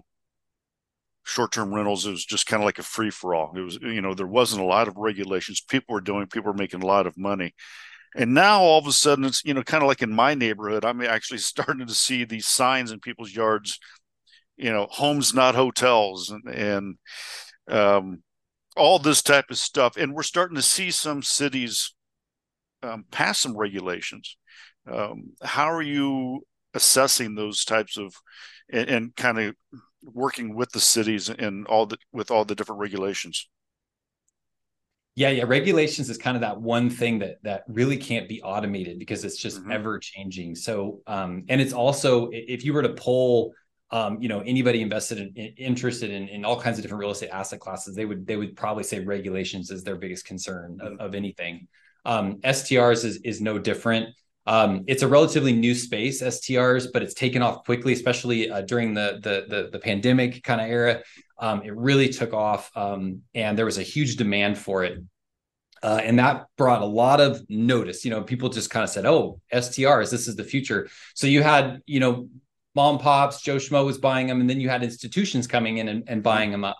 short-term 1.24 1.74
rentals 1.74 2.06
it 2.06 2.10
was 2.10 2.24
just 2.24 2.46
kind 2.46 2.62
of 2.62 2.66
like 2.66 2.78
a 2.78 2.82
free-for-all. 2.84 3.52
It 3.56 3.60
was, 3.60 3.78
you 3.80 4.00
know, 4.00 4.14
there 4.14 4.26
wasn't 4.26 4.62
a 4.62 4.66
lot 4.66 4.86
of 4.86 4.96
regulations. 4.96 5.60
People 5.60 5.94
were 5.94 6.00
doing, 6.00 6.26
people 6.26 6.52
were 6.52 6.58
making 6.58 6.82
a 6.82 6.86
lot 6.86 7.06
of 7.06 7.18
money. 7.18 7.54
And 8.14 8.34
now 8.34 8.60
all 8.60 8.78
of 8.78 8.86
a 8.86 8.92
sudden, 8.92 9.24
it's 9.24 9.44
you 9.44 9.54
know 9.54 9.62
kind 9.62 9.82
of 9.82 9.88
like 9.88 10.02
in 10.02 10.12
my 10.12 10.34
neighborhood. 10.34 10.84
I'm 10.84 11.00
actually 11.02 11.38
starting 11.52 11.86
to 11.86 11.94
see 11.94 12.24
these 12.24 12.46
signs 12.46 12.92
in 12.92 13.00
people's 13.00 13.34
yards, 13.34 13.78
you 14.56 14.72
know, 14.72 14.86
homes 14.90 15.34
not 15.34 15.54
hotels, 15.54 16.30
and, 16.30 16.48
and 16.48 16.98
um, 17.68 18.22
all 18.76 18.98
this 18.98 19.22
type 19.22 19.46
of 19.50 19.58
stuff. 19.58 19.96
And 19.96 20.14
we're 20.14 20.22
starting 20.22 20.56
to 20.56 20.62
see 20.62 20.90
some 20.90 21.22
cities 21.22 21.94
um, 22.82 23.04
pass 23.10 23.40
some 23.40 23.56
regulations. 23.56 24.36
Um, 24.90 25.32
how 25.42 25.70
are 25.70 25.82
you 25.82 26.46
assessing 26.74 27.34
those 27.34 27.64
types 27.64 27.96
of 27.96 28.14
and, 28.70 28.88
and 28.88 29.16
kind 29.16 29.38
of 29.38 29.54
working 30.02 30.54
with 30.54 30.70
the 30.70 30.80
cities 30.80 31.28
and 31.28 31.66
all 31.66 31.86
the 31.86 31.98
with 32.12 32.30
all 32.30 32.44
the 32.44 32.54
different 32.54 32.80
regulations? 32.80 33.48
Yeah, 35.16 35.30
yeah. 35.30 35.44
Regulations 35.46 36.10
is 36.10 36.18
kind 36.18 36.36
of 36.36 36.42
that 36.42 36.60
one 36.60 36.90
thing 36.90 37.18
that 37.20 37.42
that 37.42 37.64
really 37.68 37.96
can't 37.96 38.28
be 38.28 38.42
automated 38.42 38.98
because 38.98 39.24
it's 39.24 39.38
just 39.38 39.60
mm-hmm. 39.60 39.72
ever 39.72 39.98
changing. 39.98 40.54
So, 40.54 41.00
um, 41.06 41.44
and 41.48 41.58
it's 41.58 41.72
also 41.72 42.28
if 42.32 42.66
you 42.66 42.74
were 42.74 42.82
to 42.82 42.92
poll, 42.92 43.54
um, 43.90 44.20
you 44.20 44.28
know, 44.28 44.40
anybody 44.40 44.82
invested 44.82 45.16
in, 45.16 45.32
in 45.34 45.54
interested 45.56 46.10
in, 46.10 46.28
in 46.28 46.44
all 46.44 46.60
kinds 46.60 46.78
of 46.78 46.82
different 46.82 47.00
real 47.00 47.12
estate 47.12 47.30
asset 47.30 47.60
classes, 47.60 47.96
they 47.96 48.04
would 48.04 48.26
they 48.26 48.36
would 48.36 48.56
probably 48.56 48.84
say 48.84 49.00
regulations 49.00 49.70
is 49.70 49.82
their 49.82 49.96
biggest 49.96 50.26
concern 50.26 50.78
mm-hmm. 50.78 50.94
of, 50.94 51.00
of, 51.00 51.14
anything. 51.14 51.66
Um, 52.04 52.36
STRs 52.42 53.06
is 53.06 53.16
is 53.24 53.40
no 53.40 53.58
different. 53.58 54.10
Um, 54.46 54.84
it's 54.86 55.02
a 55.02 55.08
relatively 55.08 55.52
new 55.52 55.74
space, 55.74 56.22
STRs, 56.22 56.88
but 56.92 57.02
it's 57.02 57.14
taken 57.14 57.40
off 57.40 57.64
quickly, 57.64 57.94
especially 57.94 58.50
uh, 58.50 58.60
during 58.60 58.92
the, 58.92 59.18
the, 59.22 59.46
the 59.48 59.70
the 59.72 59.78
pandemic 59.78 60.44
kind 60.44 60.60
of 60.60 60.68
era. 60.68 61.02
Um, 61.38 61.62
it 61.62 61.76
really 61.76 62.08
took 62.08 62.32
off, 62.32 62.70
um, 62.76 63.22
and 63.34 63.58
there 63.58 63.64
was 63.64 63.78
a 63.78 63.82
huge 63.82 64.16
demand 64.16 64.58
for 64.58 64.84
it, 64.84 65.02
uh, 65.82 66.00
and 66.02 66.18
that 66.18 66.46
brought 66.56 66.82
a 66.82 66.86
lot 66.86 67.20
of 67.20 67.44
notice. 67.48 68.04
You 68.04 68.10
know, 68.10 68.22
people 68.22 68.48
just 68.48 68.70
kind 68.70 68.84
of 68.84 68.90
said, 68.90 69.06
"Oh, 69.06 69.40
STRs, 69.52 70.10
this 70.10 70.28
is 70.28 70.36
the 70.36 70.44
future." 70.44 70.88
So 71.14 71.26
you 71.26 71.42
had, 71.42 71.82
you 71.86 72.00
know, 72.00 72.28
mom 72.74 72.98
pops, 72.98 73.42
Joe 73.42 73.56
Schmo 73.56 73.84
was 73.84 73.98
buying 73.98 74.26
them, 74.26 74.40
and 74.40 74.48
then 74.48 74.60
you 74.60 74.68
had 74.68 74.82
institutions 74.82 75.46
coming 75.46 75.78
in 75.78 75.88
and, 75.88 76.04
and 76.06 76.22
buying 76.22 76.50
them 76.50 76.64
up 76.64 76.78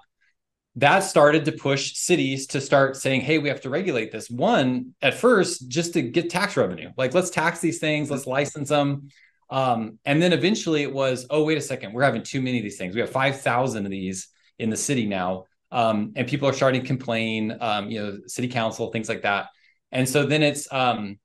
that 0.77 1.01
started 1.01 1.47
to 1.47 1.53
push 1.53 1.95
cities 1.95 2.47
to 2.49 2.61
start 2.61 2.97
saying, 2.97 3.23
hey, 3.23 3.39
we 3.39 3.49
have 3.49 3.63
to 3.63 3.71
regulate 3.71 4.13
this. 4.13 4.29
One, 4.29 4.95
at 5.01 5.15
first, 5.15 5.69
just 5.69 5.95
to 5.95 6.03
get 6.03 6.29
tax 6.29 6.57
revenue. 6.57 6.91
Like, 6.99 7.15
let's 7.15 7.31
tax 7.31 7.61
these 7.61 7.79
things, 7.79 8.11
let's 8.11 8.27
license 8.27 8.69
them. 8.69 9.09
Um, 9.49 9.99
and 10.05 10.21
then 10.21 10.35
eventually 10.35 10.83
it 10.83 10.93
was, 10.93 11.27
oh, 11.31 11.45
wait 11.45 11.57
a 11.57 11.63
second, 11.63 11.95
we're 11.95 12.03
having 12.03 12.23
too 12.23 12.43
many 12.43 12.59
of 12.59 12.63
these 12.63 12.77
things. 12.77 12.95
We 12.95 13.01
have 13.01 13.11
5,000 13.11 13.87
of 13.87 13.91
these 13.91 14.29
in 14.59 14.71
the 14.71 14.77
city 14.77 15.07
now. 15.07 15.45
Um, 15.71 16.13
and 16.17 16.29
people 16.29 16.49
are 16.49 16.53
starting 16.53 16.81
to 16.83 16.87
complain, 16.87 17.57
um, 17.61 17.91
you 17.91 18.01
know, 18.01 18.19
city 18.27 18.49
council, 18.49 18.91
things 18.91 19.09
like 19.09 19.23
that. 19.23 19.49
And 19.93 20.09
so 20.09 20.25
then 20.25 20.43
it's 20.43 20.73
um, 20.73 21.19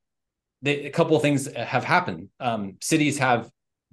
they, 0.62 0.84
a 0.84 0.90
couple 0.90 1.16
of 1.16 1.22
things 1.22 1.52
have 1.52 1.84
happened. 1.84 2.28
Um, 2.40 2.76
cities 2.80 3.18
have 3.18 3.50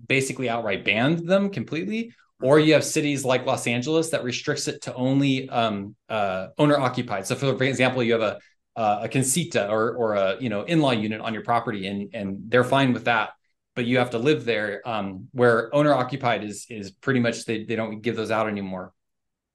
basically 0.08 0.50
outright 0.50 0.86
banned 0.86 1.28
them 1.28 1.50
completely, 1.50 2.14
or 2.42 2.60
you 2.60 2.74
have 2.74 2.84
cities 2.84 3.26
like 3.26 3.46
Los 3.46 3.68
Angeles 3.68 4.10
that 4.12 4.24
restricts 4.24 4.68
it 4.68 4.82
to 4.84 4.94
only 4.94 5.50
um, 5.50 5.96
uh, 6.08 6.48
owner 6.58 6.78
occupied. 6.78 7.28
So, 7.28 7.36
for, 7.36 7.64
example, 7.64 8.02
you 8.04 8.14
have 8.14 8.22
a 8.22 8.40
a 8.76 9.10
casita 9.10 9.68
or 9.70 9.94
or 9.96 10.14
a 10.14 10.38
you 10.40 10.50
know 10.50 10.64
in 10.64 10.80
law 10.80 10.92
unit 10.92 11.20
on 11.22 11.34
your 11.34 11.44
property, 11.44 11.88
and 11.88 12.10
and 12.14 12.40
they're 12.48 12.64
fine 12.64 12.94
with 12.94 13.06
that, 13.06 13.32
but 13.76 13.86
you 13.86 13.98
have 13.98 14.12
to 14.12 14.18
live 14.18 14.46
there. 14.46 14.82
Um, 14.88 15.28
where 15.32 15.74
owner 15.76 15.94
occupied 15.94 16.44
is 16.44 16.66
is 16.70 16.92
pretty 16.92 17.20
much 17.20 17.46
they 17.46 17.66
they 17.66 17.76
don't 17.76 18.02
give 18.02 18.16
those 18.16 18.32
out 18.32 18.48
anymore. 18.48 18.94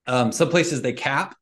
Um, 0.06 0.32
some 0.32 0.50
places 0.50 0.82
they 0.82 0.92
cap 0.92 1.34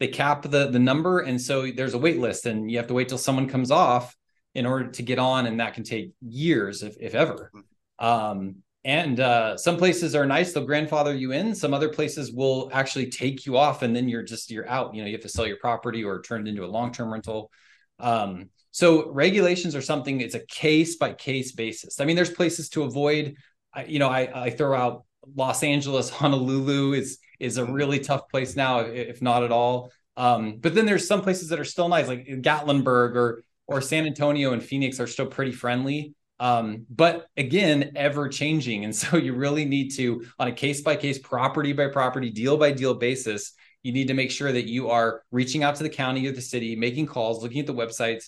they 0.00 0.08
cap 0.08 0.42
the 0.42 0.70
the 0.70 0.78
number, 0.78 1.20
and 1.20 1.40
so 1.40 1.70
there's 1.70 1.94
a 1.94 1.98
wait 1.98 2.18
list, 2.18 2.46
and 2.46 2.70
you 2.70 2.78
have 2.78 2.86
to 2.88 2.94
wait 2.94 3.08
till 3.08 3.18
someone 3.18 3.48
comes 3.48 3.70
off 3.70 4.16
in 4.54 4.66
order 4.66 4.90
to 4.90 5.02
get 5.02 5.18
on, 5.18 5.46
and 5.46 5.60
that 5.60 5.74
can 5.74 5.84
take 5.84 6.12
years 6.20 6.82
if 6.82 6.96
if 7.00 7.14
ever. 7.14 7.50
Um, 7.98 8.56
and 8.84 9.18
uh, 9.18 9.56
some 9.56 9.76
places 9.76 10.14
are 10.14 10.24
nice; 10.24 10.52
they'll 10.52 10.64
grandfather 10.64 11.14
you 11.14 11.32
in. 11.32 11.54
Some 11.54 11.74
other 11.74 11.88
places 11.88 12.32
will 12.32 12.70
actually 12.72 13.10
take 13.10 13.44
you 13.44 13.56
off, 13.56 13.82
and 13.82 13.94
then 13.94 14.08
you're 14.08 14.22
just 14.22 14.50
you're 14.50 14.68
out. 14.68 14.94
You 14.94 15.02
know, 15.02 15.08
you 15.08 15.14
have 15.14 15.22
to 15.22 15.28
sell 15.28 15.46
your 15.46 15.58
property 15.58 16.04
or 16.04 16.22
turn 16.22 16.46
it 16.46 16.50
into 16.50 16.64
a 16.64 16.66
long 16.66 16.92
term 16.92 17.12
rental. 17.12 17.50
Um, 17.98 18.50
so 18.70 19.10
regulations 19.10 19.74
are 19.74 19.82
something. 19.82 20.20
It's 20.20 20.36
a 20.36 20.46
case 20.46 20.96
by 20.96 21.12
case 21.14 21.52
basis. 21.52 22.00
I 22.00 22.04
mean, 22.04 22.14
there's 22.14 22.30
places 22.30 22.68
to 22.70 22.84
avoid. 22.84 23.36
I, 23.74 23.84
you 23.84 23.98
know, 23.98 24.08
I, 24.08 24.44
I 24.44 24.50
throw 24.50 24.76
out 24.76 25.04
Los 25.34 25.62
Angeles, 25.64 26.08
Honolulu 26.10 26.92
is 26.92 27.18
is 27.38 27.56
a 27.56 27.64
really 27.64 28.00
tough 28.00 28.28
place 28.28 28.56
now, 28.56 28.80
if 28.80 29.22
not 29.22 29.42
at 29.42 29.52
all. 29.52 29.92
Um, 30.16 30.56
but 30.58 30.74
then 30.74 30.86
there's 30.86 31.06
some 31.06 31.22
places 31.22 31.48
that 31.50 31.60
are 31.60 31.64
still 31.64 31.88
nice, 31.88 32.08
like 32.08 32.26
Gatlinburg 32.26 33.14
or 33.14 33.42
or 33.68 33.82
San 33.82 34.06
Antonio 34.06 34.52
and 34.52 34.62
Phoenix 34.62 34.98
are 34.98 35.06
still 35.06 35.26
pretty 35.26 35.52
friendly. 35.52 36.14
Um, 36.40 36.86
but 36.88 37.26
again, 37.36 37.92
ever 37.96 38.28
changing. 38.28 38.84
And 38.84 38.96
so 38.96 39.16
you 39.16 39.34
really 39.34 39.64
need 39.64 39.90
to, 39.96 40.24
on 40.38 40.48
a 40.48 40.52
case 40.52 40.80
by 40.80 40.96
case, 40.96 41.18
property 41.18 41.72
by 41.72 41.88
property, 41.88 42.30
deal 42.30 42.56
by 42.56 42.72
deal 42.72 42.94
basis, 42.94 43.52
you 43.82 43.92
need 43.92 44.08
to 44.08 44.14
make 44.14 44.30
sure 44.30 44.50
that 44.50 44.66
you 44.66 44.90
are 44.90 45.22
reaching 45.30 45.62
out 45.62 45.76
to 45.76 45.82
the 45.82 45.88
county 45.88 46.26
or 46.26 46.32
the 46.32 46.40
city, 46.40 46.74
making 46.74 47.06
calls, 47.06 47.42
looking 47.42 47.60
at 47.60 47.66
the 47.66 47.74
websites. 47.74 48.24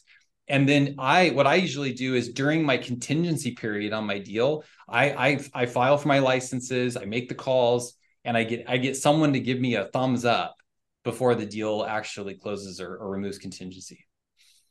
And 0.47 0.69
then 0.69 0.97
I, 0.99 1.31
what 1.31 1.47
I 1.47 1.57
usually 1.57 1.93
do 1.93 2.15
is 2.15 2.33
during 2.33 2.65
my 2.65 2.77
contingency 2.77 3.53
period 3.53 3.93
on 3.93 4.05
my 4.05 4.19
deal, 4.19 4.65
I, 4.89 5.11
I, 5.11 5.41
I 5.55 5.67
file 5.67 5.97
for 5.97 6.09
my 6.09 6.19
licenses, 6.19 6.97
I 6.97 7.05
make 7.05 7.29
the 7.29 7.35
calls, 7.35 7.95
and 8.25 8.37
I 8.37 8.45
get, 8.45 8.65
I 8.69 8.77
get 8.77 8.97
someone 8.97 9.33
to 9.33 9.41
give 9.41 9.61
me 9.61 9.75
a 9.75 9.87
thumbs 9.87 10.25
up 10.25 10.57
before 11.05 11.35
the 11.35 11.47
deal 11.47 11.85
actually 11.89 12.35
closes 12.35 12.81
or, 12.81 12.97
or 12.97 13.11
removes 13.11 13.39
contingency. 13.39 14.07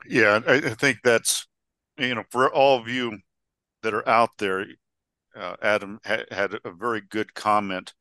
Yeah, 0.07 0.39
I, 0.47 0.59
think 0.59 0.99
that's, 1.03 1.47
you 1.97 2.15
know, 2.15 2.23
for 2.31 2.53
all 2.53 2.79
of 2.79 2.87
you 2.87 3.17
that 3.83 3.93
are 3.93 4.07
out 4.07 4.29
there, 4.37 4.65
uh, 5.35 5.55
Adam 5.61 5.99
ha- 6.05 6.25
had 6.31 6.53
a 6.63 6.71
very 6.71 7.01
good 7.01 7.33
comment. 7.33 7.93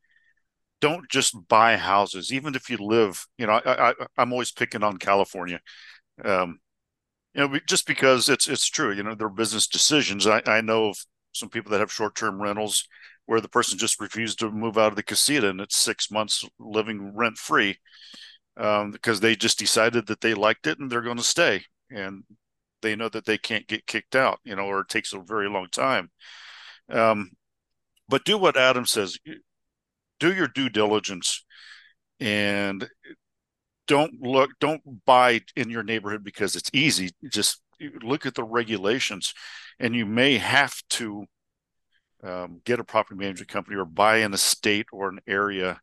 Don't 0.81 1.09
just 1.11 1.37
buy 1.49 1.77
houses, 1.77 2.33
even 2.33 2.55
if 2.55 2.71
you 2.71 2.77
live. 2.79 3.27
You 3.37 3.47
know, 3.47 3.61
I, 3.65 3.91
I 3.91 3.95
I'm 4.17 4.33
always 4.33 4.53
picking 4.53 4.85
on 4.85 4.97
California. 4.97 5.61
Um, 6.25 6.61
you 7.35 7.41
know, 7.41 7.59
just 7.67 7.87
because 7.87 8.29
it's 8.29 8.47
it's 8.47 8.69
true. 8.69 8.93
You 8.93 9.03
know, 9.03 9.17
they're 9.17 9.29
business 9.29 9.67
decisions. 9.67 10.27
I 10.27 10.41
I 10.47 10.61
know 10.61 10.91
of 10.91 10.99
some 11.33 11.49
people 11.49 11.73
that 11.73 11.81
have 11.81 11.93
short 11.93 12.15
term 12.15 12.41
rentals 12.41 12.87
where 13.29 13.43
the 13.43 13.49
person 13.51 13.79
just 13.79 14.01
refused 14.01 14.41
to 14.41 14.51
move 14.53 14.79
out 14.79 14.93
of 14.93 14.97
the 14.97 15.05
casita 15.05 15.51
and 15.51 15.63
it's 15.63 15.79
six 15.79 16.11
months 16.11 16.45
living 16.61 17.15
rent 17.17 17.39
free. 17.39 17.79
um, 18.57 18.91
because 18.91 19.21
they 19.21 19.37
just 19.37 19.59
decided 19.59 20.07
that 20.09 20.21
they 20.21 20.35
liked 20.35 20.67
it 20.67 20.79
and 20.79 20.91
they're 20.91 21.03
going 21.03 21.17
to 21.19 21.23
stay 21.23 21.65
and 21.91 22.25
they 22.83 22.97
know 22.97 23.09
that 23.09 23.27
they 23.27 23.39
can't 23.39 23.67
get 23.69 23.87
kicked 23.87 24.17
out, 24.17 24.41
you 24.45 24.57
know, 24.57 24.65
or 24.67 24.81
it 24.81 24.89
takes 24.89 25.13
a 25.13 25.21
very 25.21 25.49
long 25.49 25.69
time. 25.73 26.11
Um, 26.91 27.31
but 28.09 28.25
do 28.25 28.39
what 28.39 28.57
Adam 28.57 28.87
says. 28.87 29.19
Do 30.21 30.33
your 30.33 30.49
due 30.49 30.69
diligence 30.69 31.45
and 32.21 32.89
don't 33.87 34.21
look 34.23 34.51
don't 34.61 34.83
buy 35.07 35.41
in 35.57 35.71
your 35.71 35.83
neighborhood 35.83 36.25
because 36.25 36.57
it's 36.57 36.71
easy 36.73 37.11
just 37.31 37.63
look 38.03 38.27
at 38.27 38.35
the 38.35 38.45
regulations 38.45 39.35
and 39.79 39.95
you 39.95 40.05
may 40.07 40.37
have 40.39 40.75
to 40.91 41.25
um, 42.23 42.61
get 42.65 42.81
a 42.81 42.85
property 42.85 43.19
management 43.19 43.49
company 43.49 43.77
or 43.77 43.85
buy 43.85 44.19
in 44.19 44.35
a 44.35 44.39
state 44.39 44.87
or 44.93 45.09
an 45.09 45.21
area 45.27 45.81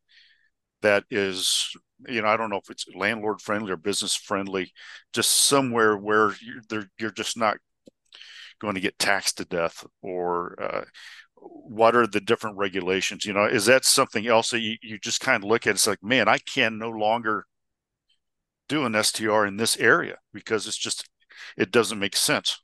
that 0.82 1.04
is 1.10 1.76
you 2.08 2.22
know 2.22 2.28
i 2.28 2.36
don't 2.36 2.50
know 2.50 2.58
if 2.58 2.70
it's 2.70 2.86
landlord 2.94 3.40
friendly 3.42 3.72
or 3.72 3.78
business 3.78 4.16
friendly 4.16 4.72
just 5.14 5.32
somewhere 5.32 5.96
where 5.96 6.34
you're, 6.70 6.86
you're 7.00 7.12
just 7.12 7.38
not 7.38 7.58
going 8.60 8.76
to 8.76 8.82
get 8.82 9.00
taxed 9.00 9.38
to 9.38 9.46
death 9.46 9.86
or 10.02 10.62
uh, 10.62 10.86
what 11.38 11.96
are 11.96 12.08
the 12.08 12.22
different 12.22 12.58
regulations? 12.58 13.26
You 13.26 13.34
know 13.34 13.46
is 13.46 13.66
that 13.66 13.86
something 13.86 14.28
else 14.28 14.50
that 14.50 14.60
you, 14.60 14.78
you 14.82 14.98
just 14.98 15.22
kind 15.22 15.44
of 15.44 15.50
look 15.50 15.68
at 15.68 15.76
it's 15.76 15.88
like 15.88 16.04
man 16.04 16.28
i 16.28 16.38
can 16.38 16.78
no 16.78 16.90
longer 16.90 17.46
do 18.68 18.86
an 18.86 19.04
str 19.04 19.46
in 19.46 19.58
this 19.58 19.78
area 19.78 20.18
because 20.34 20.68
it's 20.68 20.78
just 20.78 21.08
it 21.58 21.72
doesn't 21.72 22.00
make 22.00 22.16
sense. 22.16 22.62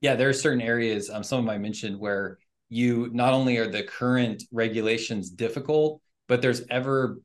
Yeah 0.00 0.16
there 0.16 0.28
are 0.28 0.34
certain 0.34 0.60
areas 0.60 1.10
um, 1.10 1.22
some 1.22 1.38
of 1.38 1.44
them 1.44 1.50
i 1.50 1.58
mentioned 1.58 1.98
where 1.98 2.38
you 2.72 3.10
not 3.12 3.34
only 3.34 3.58
are 3.58 3.66
the 3.66 3.82
current 3.82 4.42
regulations 4.50 5.30
difficult 5.30 6.00
but 6.28 6.40
there's 6.40 6.62
ever 6.70 7.18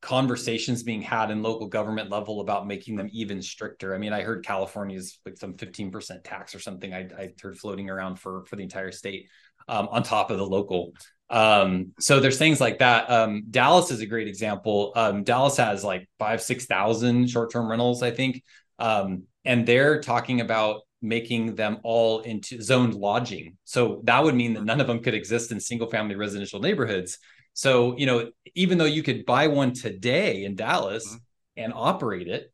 conversations 0.00 0.82
being 0.82 1.02
had 1.02 1.30
in 1.30 1.42
local 1.42 1.66
government 1.66 2.10
level 2.10 2.40
about 2.40 2.66
making 2.66 2.96
them 2.96 3.08
even 3.12 3.42
stricter. 3.42 3.94
I 3.94 3.98
mean, 3.98 4.12
I 4.12 4.22
heard 4.22 4.44
California's 4.44 5.18
like 5.26 5.36
some 5.36 5.54
15% 5.54 6.22
tax 6.22 6.54
or 6.54 6.60
something 6.60 6.94
I, 6.94 7.08
I 7.18 7.32
heard 7.42 7.58
floating 7.58 7.90
around 7.90 8.20
for, 8.20 8.44
for 8.44 8.56
the 8.56 8.62
entire 8.62 8.92
state 8.92 9.28
um, 9.68 9.88
on 9.90 10.02
top 10.02 10.30
of 10.30 10.38
the 10.38 10.46
local. 10.46 10.92
Um, 11.28 11.92
so 11.98 12.20
there's 12.20 12.38
things 12.38 12.60
like 12.60 12.78
that. 12.78 13.10
Um, 13.10 13.44
Dallas 13.50 13.90
is 13.90 14.00
a 14.00 14.06
great 14.06 14.28
example. 14.28 14.92
Um, 14.94 15.24
Dallas 15.24 15.56
has 15.56 15.82
like 15.82 16.08
five, 16.18 16.40
6,000 16.40 17.28
short-term 17.28 17.68
rentals, 17.68 18.02
I 18.02 18.12
think. 18.12 18.44
Um, 18.78 19.24
and 19.44 19.66
they're 19.66 20.00
talking 20.00 20.40
about 20.40 20.82
making 21.06 21.54
them 21.54 21.78
all 21.82 22.20
into 22.20 22.60
zoned 22.60 22.94
lodging. 22.94 23.56
So 23.64 24.00
that 24.04 24.22
would 24.22 24.34
mean 24.34 24.54
that 24.54 24.64
none 24.64 24.80
of 24.80 24.86
them 24.86 25.02
could 25.02 25.14
exist 25.14 25.52
in 25.52 25.60
single 25.60 25.88
family 25.88 26.16
residential 26.16 26.60
neighborhoods. 26.60 27.18
So, 27.54 27.96
you 27.96 28.06
know, 28.06 28.30
even 28.54 28.76
though 28.76 28.84
you 28.84 29.02
could 29.02 29.24
buy 29.24 29.46
one 29.46 29.72
today 29.72 30.44
in 30.44 30.56
Dallas 30.56 31.06
mm-hmm. 31.06 31.16
and 31.56 31.72
operate 31.74 32.28
it, 32.28 32.52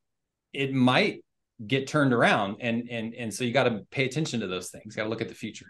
it 0.52 0.72
might 0.72 1.24
get 1.66 1.86
turned 1.86 2.12
around. 2.12 2.56
And 2.60 2.88
and 2.90 3.14
and 3.14 3.34
so 3.34 3.44
you 3.44 3.52
got 3.52 3.64
to 3.64 3.80
pay 3.90 4.04
attention 4.04 4.40
to 4.40 4.46
those 4.46 4.70
things. 4.70 4.94
Got 4.94 5.04
to 5.04 5.08
look 5.08 5.22
at 5.22 5.28
the 5.28 5.34
future. 5.34 5.66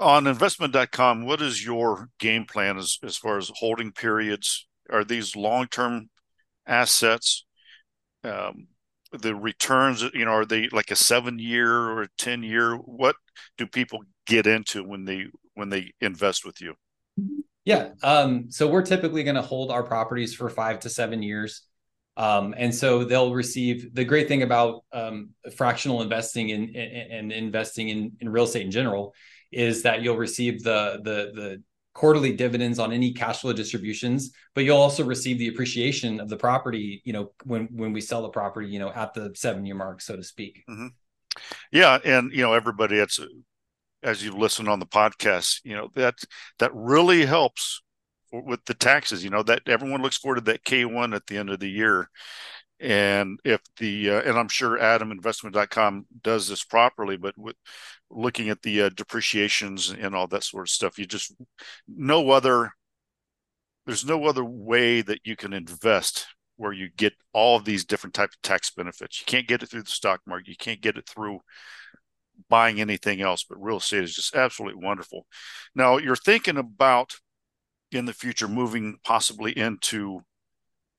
On 0.00 0.26
investment.com, 0.26 1.24
what 1.24 1.40
is 1.40 1.64
your 1.64 2.10
game 2.18 2.46
plan 2.46 2.76
as, 2.76 2.98
as 3.04 3.16
far 3.16 3.38
as 3.38 3.50
holding 3.54 3.92
periods? 3.92 4.66
Are 4.90 5.04
these 5.04 5.36
long 5.36 5.68
term 5.68 6.10
assets? 6.66 7.46
Um, 8.24 8.66
the 9.20 9.34
returns, 9.34 10.02
you 10.14 10.24
know, 10.24 10.32
are 10.32 10.44
they 10.44 10.68
like 10.68 10.90
a 10.90 10.96
seven 10.96 11.38
year 11.38 11.72
or 11.72 12.02
a 12.02 12.08
10 12.18 12.42
year? 12.42 12.76
What 12.76 13.16
do 13.58 13.66
people 13.66 14.00
get 14.26 14.46
into 14.46 14.82
when 14.82 15.04
they 15.04 15.26
when 15.54 15.68
they 15.68 15.92
invest 16.00 16.44
with 16.44 16.60
you? 16.60 16.74
Yeah. 17.64 17.90
Um, 18.02 18.50
so 18.50 18.68
we're 18.68 18.82
typically 18.82 19.24
going 19.24 19.36
to 19.36 19.42
hold 19.42 19.70
our 19.70 19.82
properties 19.82 20.34
for 20.34 20.48
five 20.50 20.80
to 20.80 20.90
seven 20.90 21.22
years. 21.22 21.62
Um, 22.16 22.54
and 22.56 22.74
so 22.74 23.04
they'll 23.04 23.34
receive 23.34 23.94
the 23.94 24.04
great 24.04 24.28
thing 24.28 24.42
about 24.42 24.84
um, 24.92 25.30
fractional 25.56 26.02
investing 26.02 26.52
and 26.52 26.68
in, 26.70 27.10
in, 27.10 27.30
investing 27.32 27.88
in, 27.88 28.12
in 28.20 28.28
real 28.28 28.44
estate 28.44 28.64
in 28.64 28.70
general 28.70 29.14
is 29.50 29.82
that 29.82 30.02
you'll 30.02 30.16
receive 30.16 30.62
the 30.62 31.00
the 31.02 31.32
the 31.34 31.62
quarterly 31.94 32.34
dividends 32.34 32.78
on 32.78 32.92
any 32.92 33.12
cash 33.12 33.40
flow 33.40 33.52
distributions, 33.52 34.32
but 34.54 34.64
you'll 34.64 34.76
also 34.76 35.04
receive 35.04 35.38
the 35.38 35.48
appreciation 35.48 36.20
of 36.20 36.28
the 36.28 36.36
property, 36.36 37.00
you 37.04 37.12
know, 37.12 37.32
when 37.44 37.68
when 37.72 37.92
we 37.92 38.00
sell 38.00 38.22
the 38.22 38.28
property, 38.28 38.68
you 38.68 38.78
know, 38.78 38.90
at 38.90 39.14
the 39.14 39.32
seven 39.34 39.64
year 39.64 39.76
mark, 39.76 40.00
so 40.00 40.16
to 40.16 40.22
speak. 40.22 40.64
Mm-hmm. 40.68 40.88
Yeah, 41.72 41.98
and 42.04 42.32
you 42.32 42.42
know, 42.42 42.52
everybody, 42.52 42.96
it's 42.96 43.20
as 44.02 44.22
you 44.22 44.36
listen 44.36 44.68
on 44.68 44.80
the 44.80 44.86
podcast, 44.86 45.60
you 45.64 45.74
know 45.74 45.88
that 45.94 46.14
that 46.58 46.70
really 46.74 47.24
helps 47.24 47.80
with 48.32 48.64
the 48.66 48.74
taxes. 48.74 49.24
You 49.24 49.30
know 49.30 49.42
that 49.44 49.62
everyone 49.66 50.02
looks 50.02 50.18
forward 50.18 50.36
to 50.36 50.52
that 50.52 50.64
K 50.64 50.84
one 50.84 51.14
at 51.14 51.26
the 51.26 51.38
end 51.38 51.50
of 51.50 51.60
the 51.60 51.70
year, 51.70 52.10
and 52.80 53.38
if 53.44 53.60
the 53.78 54.10
uh, 54.10 54.22
and 54.22 54.38
I'm 54.38 54.48
sure 54.48 54.78
AdamInvestment.com 54.78 56.06
does 56.22 56.48
this 56.48 56.64
properly, 56.64 57.16
but 57.16 57.36
with 57.38 57.56
looking 58.14 58.48
at 58.48 58.62
the 58.62 58.82
uh, 58.82 58.90
depreciations 58.90 59.90
and 59.90 60.14
all 60.14 60.26
that 60.28 60.44
sort 60.44 60.64
of 60.64 60.70
stuff, 60.70 60.98
you 60.98 61.06
just 61.06 61.34
no 61.88 62.30
other 62.30 62.72
there's 63.86 64.04
no 64.04 64.24
other 64.24 64.44
way 64.44 65.02
that 65.02 65.20
you 65.24 65.36
can 65.36 65.52
invest 65.52 66.26
where 66.56 66.72
you 66.72 66.88
get 66.96 67.12
all 67.32 67.56
of 67.56 67.64
these 67.64 67.84
different 67.84 68.14
types 68.14 68.36
of 68.36 68.42
tax 68.42 68.70
benefits. 68.70 69.20
You 69.20 69.26
can't 69.26 69.48
get 69.48 69.62
it 69.62 69.66
through 69.66 69.82
the 69.82 69.90
stock 69.90 70.20
market. 70.26 70.48
You 70.48 70.56
can't 70.56 70.80
get 70.80 70.96
it 70.96 71.08
through 71.08 71.40
buying 72.48 72.80
anything 72.80 73.20
else, 73.20 73.44
but 73.44 73.62
real 73.62 73.78
estate 73.78 74.04
is 74.04 74.14
just 74.14 74.34
absolutely 74.34 74.82
wonderful. 74.82 75.26
Now, 75.74 75.98
you're 75.98 76.16
thinking 76.16 76.56
about 76.56 77.14
in 77.92 78.06
the 78.06 78.12
future 78.12 78.48
moving 78.48 78.96
possibly 79.04 79.56
into 79.56 80.20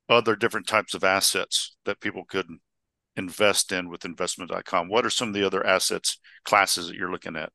other 0.07 0.35
different 0.35 0.67
types 0.67 0.93
of 0.93 1.03
assets 1.03 1.75
that 1.85 1.99
people 1.99 2.23
could 2.25 2.47
invest 3.17 3.71
in 3.71 3.89
with 3.89 4.05
investment.com. 4.05 4.89
What 4.89 5.05
are 5.05 5.09
some 5.09 5.29
of 5.29 5.33
the 5.33 5.45
other 5.45 5.65
assets 5.65 6.19
classes 6.43 6.87
that 6.87 6.95
you're 6.95 7.11
looking 7.11 7.35
at? 7.35 7.51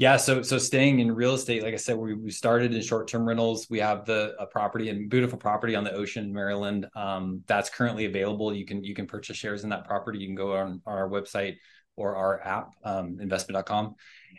Yeah, 0.00 0.16
so 0.16 0.40
so 0.40 0.56
staying 0.56 1.00
in 1.00 1.12
real 1.12 1.34
estate, 1.34 1.62
like 1.62 1.74
I 1.74 1.76
said, 1.76 1.98
we, 1.98 2.14
we 2.14 2.30
started 2.30 2.72
in 2.72 2.80
short 2.80 3.06
term 3.06 3.28
rentals. 3.28 3.66
We 3.68 3.80
have 3.80 4.06
the 4.06 4.34
a 4.38 4.46
property 4.46 4.88
and 4.88 5.10
beautiful 5.10 5.38
property 5.38 5.74
on 5.74 5.84
the 5.84 5.92
ocean 5.92 6.24
in 6.24 6.32
Maryland 6.32 6.86
um, 6.96 7.42
that's 7.46 7.68
currently 7.68 8.06
available. 8.06 8.54
You 8.54 8.64
can 8.64 8.82
you 8.82 8.94
can 8.94 9.06
purchase 9.06 9.36
shares 9.36 9.62
in 9.62 9.68
that 9.70 9.84
property. 9.84 10.18
You 10.18 10.28
can 10.28 10.36
go 10.36 10.56
on, 10.56 10.80
on 10.86 10.96
our 10.96 11.08
website 11.10 11.56
or 11.96 12.16
our 12.16 12.40
app, 12.42 12.70
um, 12.82 13.18
investment.com. 13.20 13.94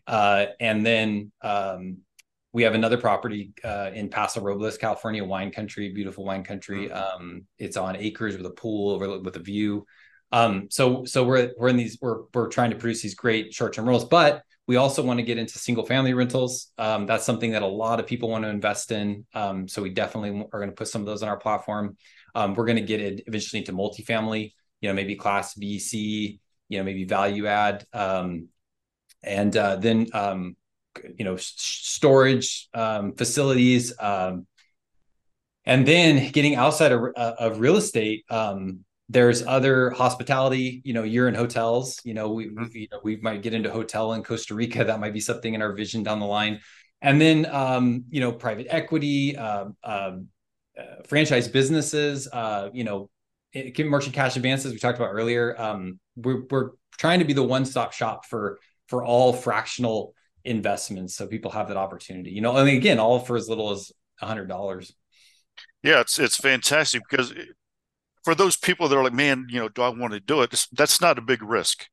Uh, 0.07 0.47
and 0.59 0.83
then 0.83 1.31
um, 1.43 1.97
we 2.53 2.63
have 2.63 2.73
another 2.73 2.97
property 2.97 3.53
uh, 3.63 3.91
in 3.93 4.09
Paso 4.09 4.41
Robles, 4.41 4.77
California, 4.77 5.23
wine 5.23 5.51
country, 5.51 5.93
beautiful 5.93 6.25
wine 6.25 6.43
country. 6.43 6.89
Mm-hmm. 6.89 7.21
Um, 7.21 7.43
it's 7.59 7.77
on 7.77 7.95
acres 7.95 8.35
with 8.35 8.47
a 8.47 8.51
pool 8.51 8.91
over 8.91 9.19
with 9.19 9.35
a 9.35 9.39
view. 9.39 9.85
Um, 10.31 10.67
so 10.69 11.05
so 11.05 11.23
we're 11.23 11.51
we're 11.57 11.69
in 11.69 11.77
these 11.77 11.97
we're 12.01 12.21
we're 12.33 12.47
trying 12.47 12.71
to 12.71 12.77
produce 12.77 13.01
these 13.01 13.15
great 13.15 13.53
short 13.53 13.73
term 13.73 13.85
rentals, 13.85 14.05
but 14.05 14.43
we 14.67 14.77
also 14.77 15.03
want 15.03 15.19
to 15.19 15.23
get 15.23 15.37
into 15.37 15.59
single 15.59 15.85
family 15.85 16.13
rentals. 16.13 16.71
Um, 16.77 17.05
that's 17.05 17.25
something 17.25 17.51
that 17.51 17.61
a 17.61 17.67
lot 17.67 17.99
of 17.99 18.07
people 18.07 18.29
want 18.29 18.45
to 18.45 18.49
invest 18.49 18.91
in. 18.91 19.25
Um, 19.33 19.67
so 19.67 19.81
we 19.81 19.89
definitely 19.89 20.45
are 20.53 20.59
going 20.59 20.69
to 20.69 20.75
put 20.75 20.87
some 20.87 21.01
of 21.01 21.07
those 21.07 21.23
on 21.23 21.29
our 21.29 21.37
platform. 21.37 21.97
Um, 22.35 22.53
we're 22.53 22.65
going 22.65 22.77
to 22.77 22.83
get 22.83 23.01
it 23.01 23.23
eventually 23.27 23.59
into 23.59 23.73
multifamily, 23.73 24.53
you 24.79 24.89
know, 24.89 24.93
maybe 24.93 25.15
class 25.15 25.55
B, 25.55 25.79
C, 25.79 26.39
you 26.71 26.77
know 26.77 26.85
maybe 26.85 27.03
value 27.03 27.45
add 27.47 27.85
um, 27.93 28.47
and 29.21 29.55
uh, 29.55 29.75
then 29.75 30.07
um, 30.13 30.55
you 31.17 31.25
know 31.25 31.35
storage 31.37 32.69
um, 32.73 33.13
facilities 33.13 33.93
and 35.63 35.85
then 35.87 36.31
getting 36.31 36.55
outside 36.55 36.91
of, 36.91 37.01
uh, 37.15 37.33
of 37.37 37.59
real 37.59 37.75
estate 37.75 38.25
there's 39.11 39.45
other 39.45 39.89
hospitality 39.89 40.81
you 40.85 40.93
know 40.93 41.03
you're 41.03 41.27
in 41.27 41.35
hotels 41.35 41.99
you 42.05 42.13
know 42.13 42.31
we, 42.31 42.47
mm-hmm. 42.47 42.63
we, 42.73 42.79
you 42.79 42.87
know 42.91 42.99
we 43.03 43.17
might 43.17 43.41
get 43.41 43.53
into 43.53 43.69
hotel 43.69 44.13
in 44.13 44.23
costa 44.23 44.55
rica 44.55 44.83
that 44.83 44.99
might 44.99 45.13
be 45.13 45.19
something 45.19 45.53
in 45.53 45.61
our 45.61 45.73
vision 45.73 46.01
down 46.01 46.19
the 46.19 46.25
line 46.25 46.59
and 47.01 47.19
then 47.19 47.45
um, 47.47 48.05
you 48.09 48.21
know 48.21 48.31
private 48.31 48.67
equity 48.69 49.35
uh, 49.35 49.65
uh, 49.83 50.11
franchise 51.07 51.47
businesses 51.47 52.27
uh, 52.31 52.69
you 52.73 52.83
know 52.83 53.09
merchant 53.79 54.15
cash 54.15 54.37
advances 54.37 54.71
we 54.71 54.79
talked 54.79 54.97
about 54.97 55.11
earlier 55.11 55.59
um, 55.59 55.99
we're, 56.15 56.43
we're 56.49 56.69
trying 56.97 57.19
to 57.19 57.25
be 57.25 57.33
the 57.33 57.43
one-stop 57.43 57.91
shop 57.91 58.25
for 58.25 58.59
for 58.87 59.03
all 59.03 59.33
fractional 59.33 60.13
investments 60.45 61.15
so 61.15 61.27
people 61.27 61.51
have 61.51 61.67
that 61.67 61.77
opportunity 61.77 62.31
you 62.31 62.41
know 62.41 62.55
I 62.55 62.63
mean, 62.63 62.77
again 62.77 62.97
all 62.99 63.19
for 63.19 63.35
as 63.35 63.49
little 63.49 63.71
as 63.71 63.91
a 64.21 64.25
hundred 64.25 64.47
dollars 64.47 64.93
yeah 65.83 65.99
it's 65.99 66.17
it's 66.17 66.37
fantastic 66.37 67.01
because 67.09 67.33
for 68.23 68.35
those 68.35 68.55
people 68.55 68.87
that 68.87 68.97
are 68.97 69.03
like 69.03 69.13
man 69.13 69.47
you 69.49 69.59
know 69.59 69.69
do 69.69 69.81
i 69.81 69.89
want 69.89 70.13
to 70.13 70.19
do 70.19 70.41
it? 70.41 70.67
That's 70.71 71.01
not 71.01 71.17
a 71.17 71.21
big 71.21 71.41
risk 71.41 71.87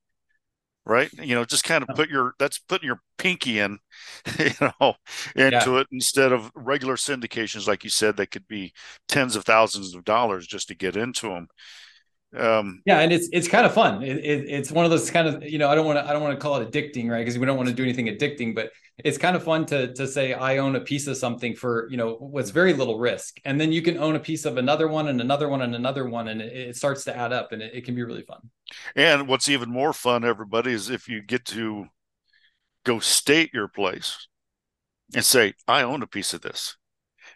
right? 0.88 1.12
You 1.12 1.34
know 1.34 1.44
just 1.44 1.64
kind 1.64 1.84
of 1.86 1.94
put 1.94 2.08
your 2.08 2.32
that's 2.38 2.58
putting 2.58 2.86
your 2.86 3.02
pinky 3.18 3.60
in 3.60 3.78
you 4.38 4.50
know 4.60 4.94
into 5.36 5.72
yeah. 5.72 5.80
it 5.80 5.86
instead 5.92 6.32
of 6.32 6.50
regular 6.54 6.96
syndications 6.96 7.68
like 7.68 7.84
you 7.84 7.90
said 7.90 8.16
that 8.16 8.30
could 8.30 8.48
be 8.48 8.72
tens 9.06 9.36
of 9.36 9.44
thousands 9.44 9.94
of 9.94 10.04
dollars 10.04 10.46
just 10.46 10.68
to 10.68 10.74
get 10.74 10.96
into 10.96 11.28
them 11.28 11.46
Um, 12.36 12.82
yeah, 12.84 13.00
and 13.00 13.10
it's 13.10 13.28
it's 13.32 13.48
kind 13.48 13.64
of 13.64 13.72
fun. 13.72 14.02
It, 14.02 14.18
it, 14.18 14.44
it's 14.48 14.70
one 14.70 14.84
of 14.84 14.90
those 14.90 15.10
kind 15.10 15.26
of 15.26 15.42
you 15.42 15.58
know 15.58 15.68
I 15.68 15.74
don't 15.74 15.86
want 15.86 15.98
to 15.98 16.08
I 16.08 16.12
don't 16.12 16.22
want 16.22 16.34
to 16.34 16.40
call 16.40 16.56
it 16.56 16.70
addicting, 16.70 17.10
right? 17.10 17.20
Because 17.20 17.38
we 17.38 17.46
don't 17.46 17.56
want 17.56 17.68
to 17.68 17.74
do 17.74 17.82
anything 17.82 18.06
addicting, 18.06 18.54
but 18.54 18.70
it's 18.98 19.16
kind 19.16 19.34
of 19.34 19.42
fun 19.42 19.64
to 19.66 19.94
to 19.94 20.06
say 20.06 20.34
I 20.34 20.58
own 20.58 20.76
a 20.76 20.80
piece 20.80 21.06
of 21.06 21.16
something 21.16 21.54
for 21.54 21.88
you 21.90 21.96
know 21.96 22.16
what's 22.16 22.50
very 22.50 22.74
little 22.74 22.98
risk, 22.98 23.40
and 23.44 23.58
then 23.58 23.72
you 23.72 23.80
can 23.80 23.96
own 23.96 24.14
a 24.14 24.20
piece 24.20 24.44
of 24.44 24.58
another 24.58 24.88
one 24.88 25.08
and 25.08 25.20
another 25.20 25.48
one 25.48 25.62
and 25.62 25.74
another 25.74 26.06
one, 26.08 26.28
and 26.28 26.42
it, 26.42 26.52
it 26.52 26.76
starts 26.76 27.04
to 27.04 27.16
add 27.16 27.32
up, 27.32 27.52
and 27.52 27.62
it, 27.62 27.74
it 27.74 27.84
can 27.84 27.94
be 27.94 28.02
really 28.02 28.22
fun. 28.22 28.40
And 28.94 29.26
what's 29.26 29.48
even 29.48 29.70
more 29.70 29.94
fun, 29.94 30.24
everybody, 30.24 30.72
is 30.72 30.90
if 30.90 31.08
you 31.08 31.22
get 31.22 31.46
to 31.46 31.86
go 32.84 32.98
state 32.98 33.52
your 33.54 33.68
place 33.68 34.28
and 35.14 35.24
say 35.24 35.54
I 35.66 35.82
own 35.82 36.02
a 36.02 36.06
piece 36.06 36.34
of 36.34 36.40
this 36.40 36.77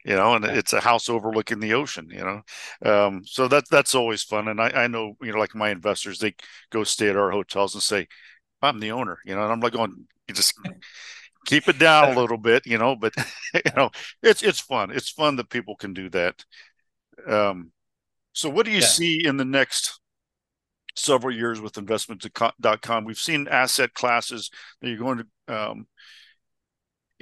you 0.04 0.16
know, 0.16 0.34
and 0.34 0.44
it's 0.44 0.72
a 0.72 0.80
house 0.80 1.08
overlooking 1.08 1.60
the 1.60 1.74
ocean, 1.74 2.08
you 2.10 2.24
know. 2.24 2.42
Um, 2.84 3.22
so 3.24 3.48
that's 3.48 3.70
that's 3.70 3.94
always 3.94 4.22
fun. 4.22 4.48
And 4.48 4.60
I, 4.60 4.68
I 4.70 4.86
know, 4.86 5.16
you 5.22 5.32
know, 5.32 5.38
like 5.38 5.54
my 5.54 5.70
investors, 5.70 6.18
they 6.18 6.34
go 6.70 6.84
stay 6.84 7.08
at 7.08 7.16
our 7.16 7.30
hotels 7.30 7.74
and 7.74 7.82
say, 7.82 8.08
I'm 8.60 8.80
the 8.80 8.92
owner, 8.92 9.18
you 9.24 9.34
know, 9.34 9.42
and 9.42 9.52
I'm 9.52 9.60
like 9.60 9.72
going, 9.72 10.06
you 10.28 10.34
just 10.34 10.54
keep 11.46 11.68
it 11.68 11.78
down 11.78 12.12
a 12.16 12.18
little 12.20 12.38
bit, 12.38 12.66
you 12.66 12.78
know, 12.78 12.96
but 12.96 13.14
you 13.54 13.72
know, 13.76 13.90
it's 14.22 14.42
it's 14.42 14.60
fun. 14.60 14.90
It's 14.90 15.10
fun 15.10 15.36
that 15.36 15.50
people 15.50 15.76
can 15.76 15.94
do 15.94 16.08
that. 16.10 16.44
Um, 17.26 17.72
so 18.32 18.48
what 18.48 18.66
do 18.66 18.72
you 18.72 18.80
yeah. 18.80 18.86
see 18.86 19.24
in 19.24 19.36
the 19.36 19.44
next 19.44 20.00
several 20.96 21.34
years 21.34 21.60
with 21.60 21.78
investment.com? 21.78 23.04
We've 23.04 23.18
seen 23.18 23.46
asset 23.48 23.94
classes 23.94 24.50
that 24.80 24.88
you're 24.88 24.98
going 24.98 25.18
to 25.18 25.54
um, 25.54 25.86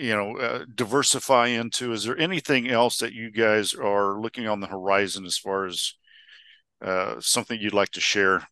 you 0.01 0.15
know 0.15 0.37
uh, 0.39 0.65
diversify 0.75 1.49
into 1.49 1.93
is 1.93 2.05
there 2.05 2.19
anything 2.19 2.69
else 2.69 2.99
that 2.99 3.13
you 3.13 3.31
guys 3.31 3.75
are 3.75 4.21
looking 4.21 4.49
on 4.49 4.61
the 4.61 4.67
horizon 4.67 5.27
as 5.27 5.37
far 5.37 5.67
as 5.67 5.95
uh, 6.83 7.17
something 7.21 7.61
you'd 7.61 7.75
like 7.75 7.91
to 7.91 8.01
share? 8.01 8.49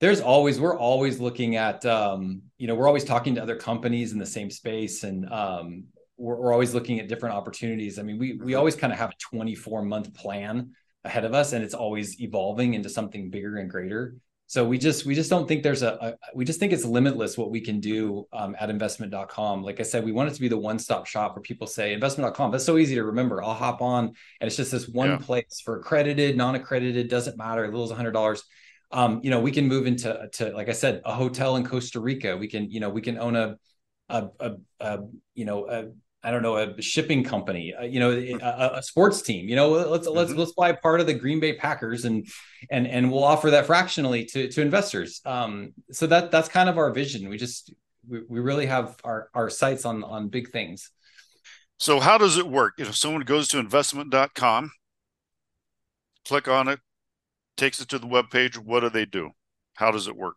There's 0.00 0.20
always 0.20 0.60
we're 0.60 0.76
always 0.76 1.20
looking 1.20 1.56
at 1.56 1.84
um, 1.86 2.42
you 2.58 2.66
know 2.66 2.74
we're 2.74 2.88
always 2.88 3.04
talking 3.04 3.36
to 3.36 3.42
other 3.42 3.56
companies 3.56 4.12
in 4.12 4.18
the 4.18 4.26
same 4.26 4.50
space 4.50 5.04
and 5.04 5.30
um, 5.32 5.84
we're, 6.16 6.36
we're, 6.36 6.52
always 6.52 6.74
looking 6.74 6.98
at 6.98 7.08
different 7.08 7.36
opportunities. 7.36 7.98
I 7.98 8.02
mean 8.02 8.18
we 8.18 8.34
we 8.34 8.54
always 8.54 8.74
kind 8.74 8.92
of 8.92 8.98
have 8.98 9.10
a 9.10 9.36
24 9.36 9.82
month 9.82 10.14
plan 10.14 10.72
ahead 11.04 11.24
of 11.24 11.34
us 11.34 11.52
and 11.52 11.64
it's 11.64 11.74
always 11.74 12.20
evolving 12.20 12.74
into 12.74 12.88
something 12.88 13.30
bigger 13.30 13.56
and 13.58 13.70
greater 13.70 14.16
so 14.48 14.66
we 14.66 14.78
just 14.78 15.06
we 15.06 15.14
just 15.14 15.30
don't 15.30 15.46
think 15.46 15.62
there's 15.62 15.82
a, 15.82 15.92
a 16.00 16.14
we 16.34 16.44
just 16.44 16.58
think 16.58 16.72
it's 16.72 16.84
limitless 16.84 17.38
what 17.38 17.50
we 17.50 17.60
can 17.60 17.78
do 17.78 18.26
um, 18.32 18.56
at 18.58 18.70
investment.com 18.70 19.62
like 19.62 19.78
i 19.78 19.82
said 19.82 20.04
we 20.04 20.10
want 20.10 20.28
it 20.28 20.34
to 20.34 20.40
be 20.40 20.48
the 20.48 20.58
one-stop 20.58 21.06
shop 21.06 21.36
where 21.36 21.42
people 21.42 21.66
say 21.66 21.92
investment.com 21.92 22.50
that's 22.50 22.64
so 22.64 22.78
easy 22.78 22.94
to 22.94 23.04
remember. 23.04 23.42
I'll 23.42 23.54
hop 23.54 23.82
on 23.82 24.06
and 24.06 24.16
it's 24.40 24.56
just 24.56 24.72
this 24.72 24.88
one 24.88 25.10
yeah. 25.10 25.18
place 25.18 25.60
for 25.64 25.78
accredited 25.78 26.36
non-accredited 26.36 27.08
doesn't 27.08 27.36
matter 27.36 27.64
little 27.66 27.84
as 27.84 27.90
a 27.90 27.94
hundred 27.94 28.12
dollars. 28.12 28.42
Um, 28.90 29.20
you 29.22 29.30
know 29.30 29.40
we 29.40 29.52
can 29.52 29.68
move 29.68 29.86
into 29.86 30.28
to 30.34 30.50
like 30.52 30.70
i 30.70 30.72
said 30.72 31.02
a 31.04 31.14
hotel 31.14 31.56
in 31.56 31.66
costa 31.66 32.00
rica. 32.00 32.36
We 32.36 32.48
can 32.48 32.70
you 32.70 32.80
know 32.80 32.88
we 32.88 33.02
can 33.02 33.18
own 33.18 33.36
a 33.36 33.56
a, 34.08 34.28
a, 34.40 34.52
a 34.80 34.98
you 35.34 35.44
know 35.44 35.68
a 35.68 35.84
I 36.22 36.32
don't 36.32 36.42
know 36.42 36.56
a 36.56 36.82
shipping 36.82 37.22
company, 37.22 37.72
uh, 37.72 37.84
you 37.84 38.00
know, 38.00 38.10
a, 38.10 38.78
a, 38.78 38.82
sports 38.82 39.22
team. 39.22 39.48
You 39.48 39.54
know, 39.54 39.70
let's 39.70 40.06
mm-hmm. 40.06 40.16
let's 40.16 40.32
let's 40.32 40.52
buy 40.52 40.70
a 40.70 40.76
part 40.76 41.00
of 41.00 41.06
the 41.06 41.14
Green 41.14 41.38
Bay 41.38 41.54
Packers 41.54 42.04
and 42.04 42.26
and 42.70 42.88
and 42.88 43.12
we'll 43.12 43.22
offer 43.22 43.50
that 43.50 43.66
fractionally 43.66 44.24
to 44.26 44.48
to 44.48 44.60
investors. 44.60 45.20
Um, 45.24 45.74
so 45.92 46.08
that 46.08 46.32
that's 46.32 46.48
kind 46.48 46.68
of 46.68 46.76
our 46.76 46.90
vision. 46.90 47.28
We 47.28 47.38
just 47.38 47.72
we, 48.08 48.22
we 48.28 48.40
really 48.40 48.66
have 48.66 48.96
our 49.04 49.30
our 49.32 49.48
sights 49.48 49.84
on 49.84 50.02
on 50.02 50.28
big 50.28 50.50
things. 50.50 50.90
So 51.78 52.00
how 52.00 52.18
does 52.18 52.36
it 52.36 52.48
work? 52.48 52.74
If 52.78 52.96
someone 52.96 53.22
goes 53.22 53.46
to 53.48 53.58
investment.com, 53.58 54.72
click 56.26 56.48
on 56.48 56.66
it, 56.66 56.80
takes 57.56 57.80
it 57.80 57.88
to 57.90 58.00
the 58.00 58.08
web 58.08 58.30
page, 58.30 58.58
what 58.58 58.80
do 58.80 58.90
they 58.90 59.04
do? 59.04 59.30
How 59.74 59.92
does 59.92 60.08
it 60.08 60.16
work? 60.16 60.34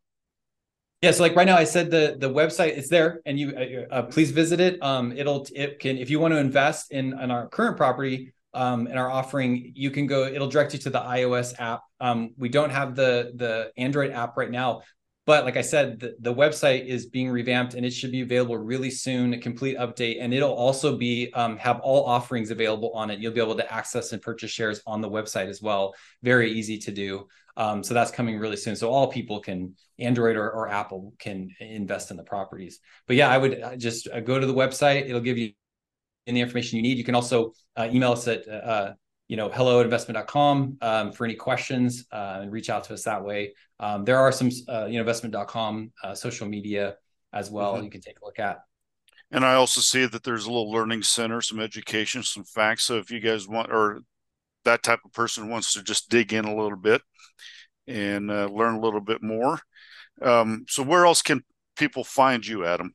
Yeah, 1.01 1.09
so 1.09 1.23
like 1.23 1.35
right 1.35 1.47
now, 1.47 1.57
I 1.57 1.63
said 1.63 1.89
the 1.89 2.15
the 2.19 2.29
website 2.29 2.77
is 2.77 2.87
there, 2.87 3.21
and 3.25 3.39
you 3.39 3.53
uh, 3.55 3.93
uh, 3.93 4.01
please 4.03 4.29
visit 4.29 4.59
it. 4.59 4.81
Um, 4.83 5.11
it'll 5.17 5.47
it 5.55 5.79
can 5.79 5.97
if 5.97 6.11
you 6.11 6.19
want 6.19 6.33
to 6.33 6.37
invest 6.37 6.91
in 6.91 7.19
in 7.19 7.31
our 7.31 7.47
current 7.49 7.75
property, 7.75 8.33
um, 8.53 8.85
in 8.85 8.97
our 8.97 9.09
offering, 9.09 9.71
you 9.75 9.89
can 9.89 10.05
go. 10.05 10.25
It'll 10.25 10.47
direct 10.47 10.73
you 10.73 10.79
to 10.79 10.91
the 10.91 10.99
iOS 10.99 11.59
app. 11.59 11.81
Um, 11.99 12.35
we 12.37 12.49
don't 12.49 12.69
have 12.69 12.95
the 12.95 13.31
the 13.35 13.71
Android 13.77 14.11
app 14.11 14.37
right 14.37 14.51
now, 14.51 14.83
but 15.25 15.45
like 15.45 15.57
I 15.57 15.61
said, 15.61 15.99
the, 15.99 16.15
the 16.19 16.33
website 16.33 16.85
is 16.85 17.05
being 17.05 17.29
revamped 17.29 17.75
and 17.75 17.85
it 17.85 17.91
should 17.91 18.11
be 18.11 18.21
available 18.21 18.57
really 18.57 18.89
soon. 18.89 19.33
A 19.33 19.37
complete 19.37 19.77
update, 19.77 20.17
and 20.19 20.33
it'll 20.33 20.53
also 20.53 20.97
be 20.97 21.31
um, 21.33 21.57
have 21.57 21.79
all 21.81 22.05
offerings 22.05 22.49
available 22.49 22.91
on 22.93 23.11
it. 23.11 23.19
You'll 23.19 23.33
be 23.33 23.41
able 23.41 23.55
to 23.55 23.73
access 23.73 24.13
and 24.13 24.21
purchase 24.21 24.51
shares 24.51 24.81
on 24.87 25.01
the 25.01 25.09
website 25.09 25.47
as 25.47 25.61
well. 25.61 25.93
Very 26.23 26.51
easy 26.51 26.77
to 26.79 26.91
do. 26.91 27.27
Um, 27.57 27.83
so 27.83 27.93
that's 27.93 28.11
coming 28.11 28.39
really 28.39 28.55
soon. 28.57 28.75
So 28.75 28.89
all 28.89 29.07
people 29.07 29.41
can, 29.41 29.75
Android 29.99 30.37
or, 30.37 30.49
or 30.49 30.69
Apple 30.69 31.13
can 31.19 31.49
invest 31.59 32.09
in 32.09 32.17
the 32.17 32.23
properties. 32.23 32.79
But 33.07 33.17
yeah, 33.17 33.29
I 33.29 33.37
would 33.37 33.61
uh, 33.61 33.75
just 33.75 34.07
uh, 34.07 34.21
go 34.21 34.39
to 34.39 34.47
the 34.47 34.53
website. 34.53 35.07
It'll 35.07 35.21
give 35.21 35.37
you 35.37 35.51
any 36.25 36.41
information 36.41 36.77
you 36.77 36.83
need. 36.83 36.97
You 36.97 37.03
can 37.03 37.15
also 37.15 37.53
uh, 37.75 37.89
email 37.91 38.13
us 38.13 38.27
at, 38.27 38.47
uh, 38.47 38.93
you 39.31 39.37
know, 39.37 39.47
hello 39.47 39.79
at 39.79 39.85
investment.com 39.85 40.77
um, 40.81 41.13
for 41.13 41.23
any 41.23 41.35
questions 41.35 42.05
uh, 42.11 42.39
and 42.41 42.51
reach 42.51 42.69
out 42.69 42.83
to 42.83 42.93
us 42.93 43.05
that 43.05 43.23
way. 43.23 43.53
Um, 43.79 44.03
there 44.03 44.17
are 44.17 44.29
some, 44.29 44.49
uh, 44.67 44.87
you 44.87 44.95
know, 44.95 44.99
investment.com 44.99 45.93
social 46.15 46.49
media 46.49 46.97
as 47.31 47.49
well 47.49 47.75
mm-hmm. 47.75 47.85
you 47.85 47.89
can 47.89 48.01
take 48.01 48.19
a 48.21 48.25
look 48.25 48.39
at. 48.39 48.57
And 49.31 49.45
I 49.45 49.53
also 49.53 49.79
see 49.79 50.05
that 50.05 50.25
there's 50.25 50.47
a 50.47 50.49
little 50.49 50.69
learning 50.69 51.03
center, 51.03 51.39
some 51.39 51.61
education, 51.61 52.23
some 52.23 52.43
facts. 52.43 52.83
So 52.83 52.97
if 52.97 53.09
you 53.09 53.21
guys 53.21 53.47
want, 53.47 53.71
or 53.71 54.01
that 54.65 54.83
type 54.83 54.99
of 55.05 55.13
person 55.13 55.47
wants 55.47 55.71
to 55.75 55.81
just 55.81 56.09
dig 56.09 56.33
in 56.33 56.43
a 56.43 56.53
little 56.53 56.77
bit 56.77 57.01
and 57.87 58.29
uh, 58.29 58.47
learn 58.47 58.75
a 58.75 58.81
little 58.81 58.99
bit 58.99 59.23
more. 59.23 59.61
Um, 60.21 60.65
so, 60.67 60.83
where 60.83 61.05
else 61.05 61.21
can 61.21 61.45
people 61.77 62.03
find 62.03 62.45
you, 62.45 62.65
Adam? 62.65 62.93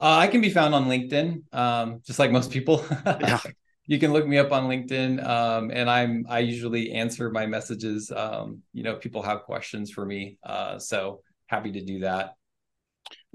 Uh, 0.00 0.16
I 0.16 0.28
can 0.28 0.40
be 0.40 0.48
found 0.48 0.74
on 0.74 0.86
LinkedIn, 0.86 1.54
um, 1.54 2.00
just 2.06 2.18
like 2.18 2.32
most 2.32 2.50
people. 2.50 2.82
yeah. 3.04 3.40
You 3.86 3.98
can 3.98 4.12
look 4.12 4.26
me 4.26 4.38
up 4.38 4.50
on 4.50 4.64
LinkedIn, 4.64 5.24
um, 5.26 5.70
and 5.70 5.90
I'm 5.90 6.24
I 6.28 6.38
usually 6.38 6.92
answer 6.92 7.30
my 7.30 7.46
messages. 7.46 8.10
Um, 8.10 8.62
you 8.72 8.82
know, 8.82 8.96
people 8.96 9.22
have 9.22 9.42
questions 9.42 9.90
for 9.90 10.06
me, 10.06 10.38
uh, 10.42 10.78
so 10.78 11.20
happy 11.46 11.72
to 11.72 11.84
do 11.84 12.00
that. 12.00 12.34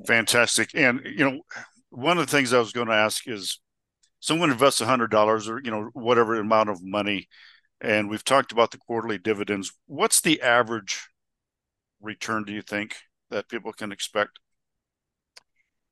Fantastic, 0.07 0.71
and 0.73 1.01
you 1.05 1.29
know, 1.29 1.41
one 1.91 2.17
of 2.17 2.25
the 2.25 2.31
things 2.31 2.51
I 2.53 2.59
was 2.59 2.71
going 2.71 2.87
to 2.87 2.93
ask 2.93 3.27
is 3.27 3.59
someone 4.19 4.51
invests 4.51 4.81
a 4.81 4.85
hundred 4.85 5.11
dollars 5.11 5.47
or 5.47 5.61
you 5.63 5.71
know 5.71 5.89
whatever 5.93 6.35
amount 6.35 6.69
of 6.69 6.83
money 6.83 7.27
and 7.81 8.09
we've 8.09 8.23
talked 8.23 8.51
about 8.51 8.71
the 8.71 8.77
quarterly 8.77 9.17
dividends 9.17 9.71
what's 9.87 10.21
the 10.21 10.41
average 10.41 11.07
return 12.01 12.43
do 12.43 12.53
you 12.53 12.61
think 12.61 12.95
that 13.29 13.49
people 13.49 13.71
can 13.71 13.91
expect 13.91 14.39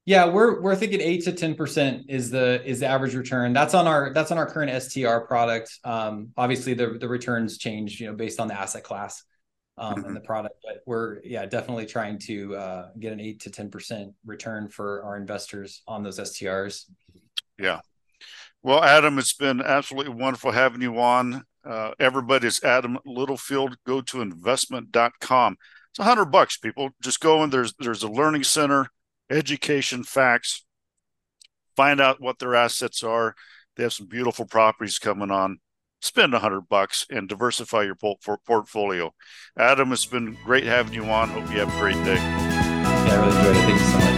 yeah 0.07 0.25
we're 0.25 0.59
we're 0.61 0.75
thinking 0.75 1.01
8 1.01 1.25
to 1.25 1.31
10% 1.33 2.05
is 2.07 2.31
the 2.31 2.65
is 2.65 2.79
the 2.79 2.87
average 2.87 3.13
return 3.13 3.53
that's 3.53 3.75
on 3.75 3.85
our 3.85 4.11
that's 4.13 4.31
on 4.31 4.39
our 4.39 4.49
current 4.49 4.81
str 4.81 5.17
product 5.27 5.69
um, 5.83 6.29
obviously 6.35 6.73
the 6.73 6.97
the 6.99 7.07
returns 7.07 7.59
change 7.59 7.99
you 7.99 8.07
know 8.07 8.13
based 8.13 8.39
on 8.39 8.47
the 8.47 8.59
asset 8.59 8.83
class 8.83 9.23
um, 9.77 9.93
mm-hmm. 9.93 10.05
and 10.05 10.15
the 10.15 10.21
product 10.21 10.55
but 10.63 10.81
we're 10.87 11.19
yeah 11.23 11.45
definitely 11.45 11.85
trying 11.85 12.17
to 12.17 12.55
uh, 12.55 12.89
get 12.97 13.13
an 13.13 13.19
8 13.19 13.41
to 13.41 13.49
10% 13.51 14.13
return 14.25 14.69
for 14.69 15.03
our 15.03 15.17
investors 15.17 15.83
on 15.87 16.01
those 16.01 16.17
strs 16.17 16.89
yeah 17.59 17.81
well, 18.63 18.83
Adam, 18.83 19.17
it's 19.17 19.33
been 19.33 19.61
absolutely 19.61 20.13
wonderful 20.13 20.51
having 20.51 20.81
you 20.81 20.99
on. 20.99 21.45
Uh, 21.63 21.91
everybody's 21.99 22.61
Adam 22.63 22.97
Littlefield. 23.05 23.77
Go 23.85 24.01
to 24.01 24.21
investment.com. 24.21 25.57
It's 25.91 25.99
a 25.99 26.03
hundred 26.03 26.25
bucks, 26.25 26.57
people. 26.57 26.89
Just 27.01 27.21
go 27.21 27.43
in. 27.43 27.49
There's 27.49 27.73
there's 27.79 28.03
a 28.03 28.09
learning 28.09 28.43
center, 28.43 28.89
education, 29.29 30.03
facts. 30.03 30.65
Find 31.75 32.01
out 32.01 32.21
what 32.21 32.39
their 32.39 32.55
assets 32.55 33.03
are. 33.03 33.35
They 33.75 33.83
have 33.83 33.93
some 33.93 34.07
beautiful 34.07 34.45
properties 34.45 34.97
coming 34.99 35.29
on. 35.31 35.59
Spend 36.01 36.33
a 36.33 36.39
hundred 36.39 36.69
bucks 36.69 37.05
and 37.09 37.27
diversify 37.27 37.83
your 37.83 37.95
portfolio. 37.95 39.13
Adam, 39.57 39.91
it's 39.91 40.05
been 40.05 40.37
great 40.45 40.63
having 40.63 40.93
you 40.93 41.05
on. 41.05 41.29
Hope 41.29 41.51
you 41.51 41.59
have 41.59 41.73
a 41.75 41.79
great 41.79 41.95
day. 42.05 42.15
Yeah, 42.15 43.13
I 43.13 43.15
really 43.25 43.37
enjoyed 43.37 43.55
it. 43.55 43.61
Thank 43.63 43.79
you 43.79 43.85
so 43.85 43.97
much. 43.97 44.17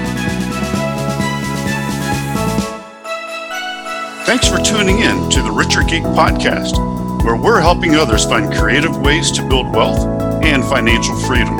Thanks 4.25 4.47
for 4.47 4.57
tuning 4.59 4.99
in 4.99 5.29
to 5.31 5.41
the 5.41 5.51
Richer 5.51 5.81
Geek 5.81 6.03
Podcast, 6.03 6.77
where 7.23 7.35
we're 7.35 7.61
helping 7.61 7.95
others 7.95 8.25
find 8.25 8.53
creative 8.53 8.97
ways 8.97 9.31
to 9.31 9.47
build 9.47 9.73
wealth 9.73 10.05
and 10.43 10.63
financial 10.65 11.15
freedom. 11.15 11.57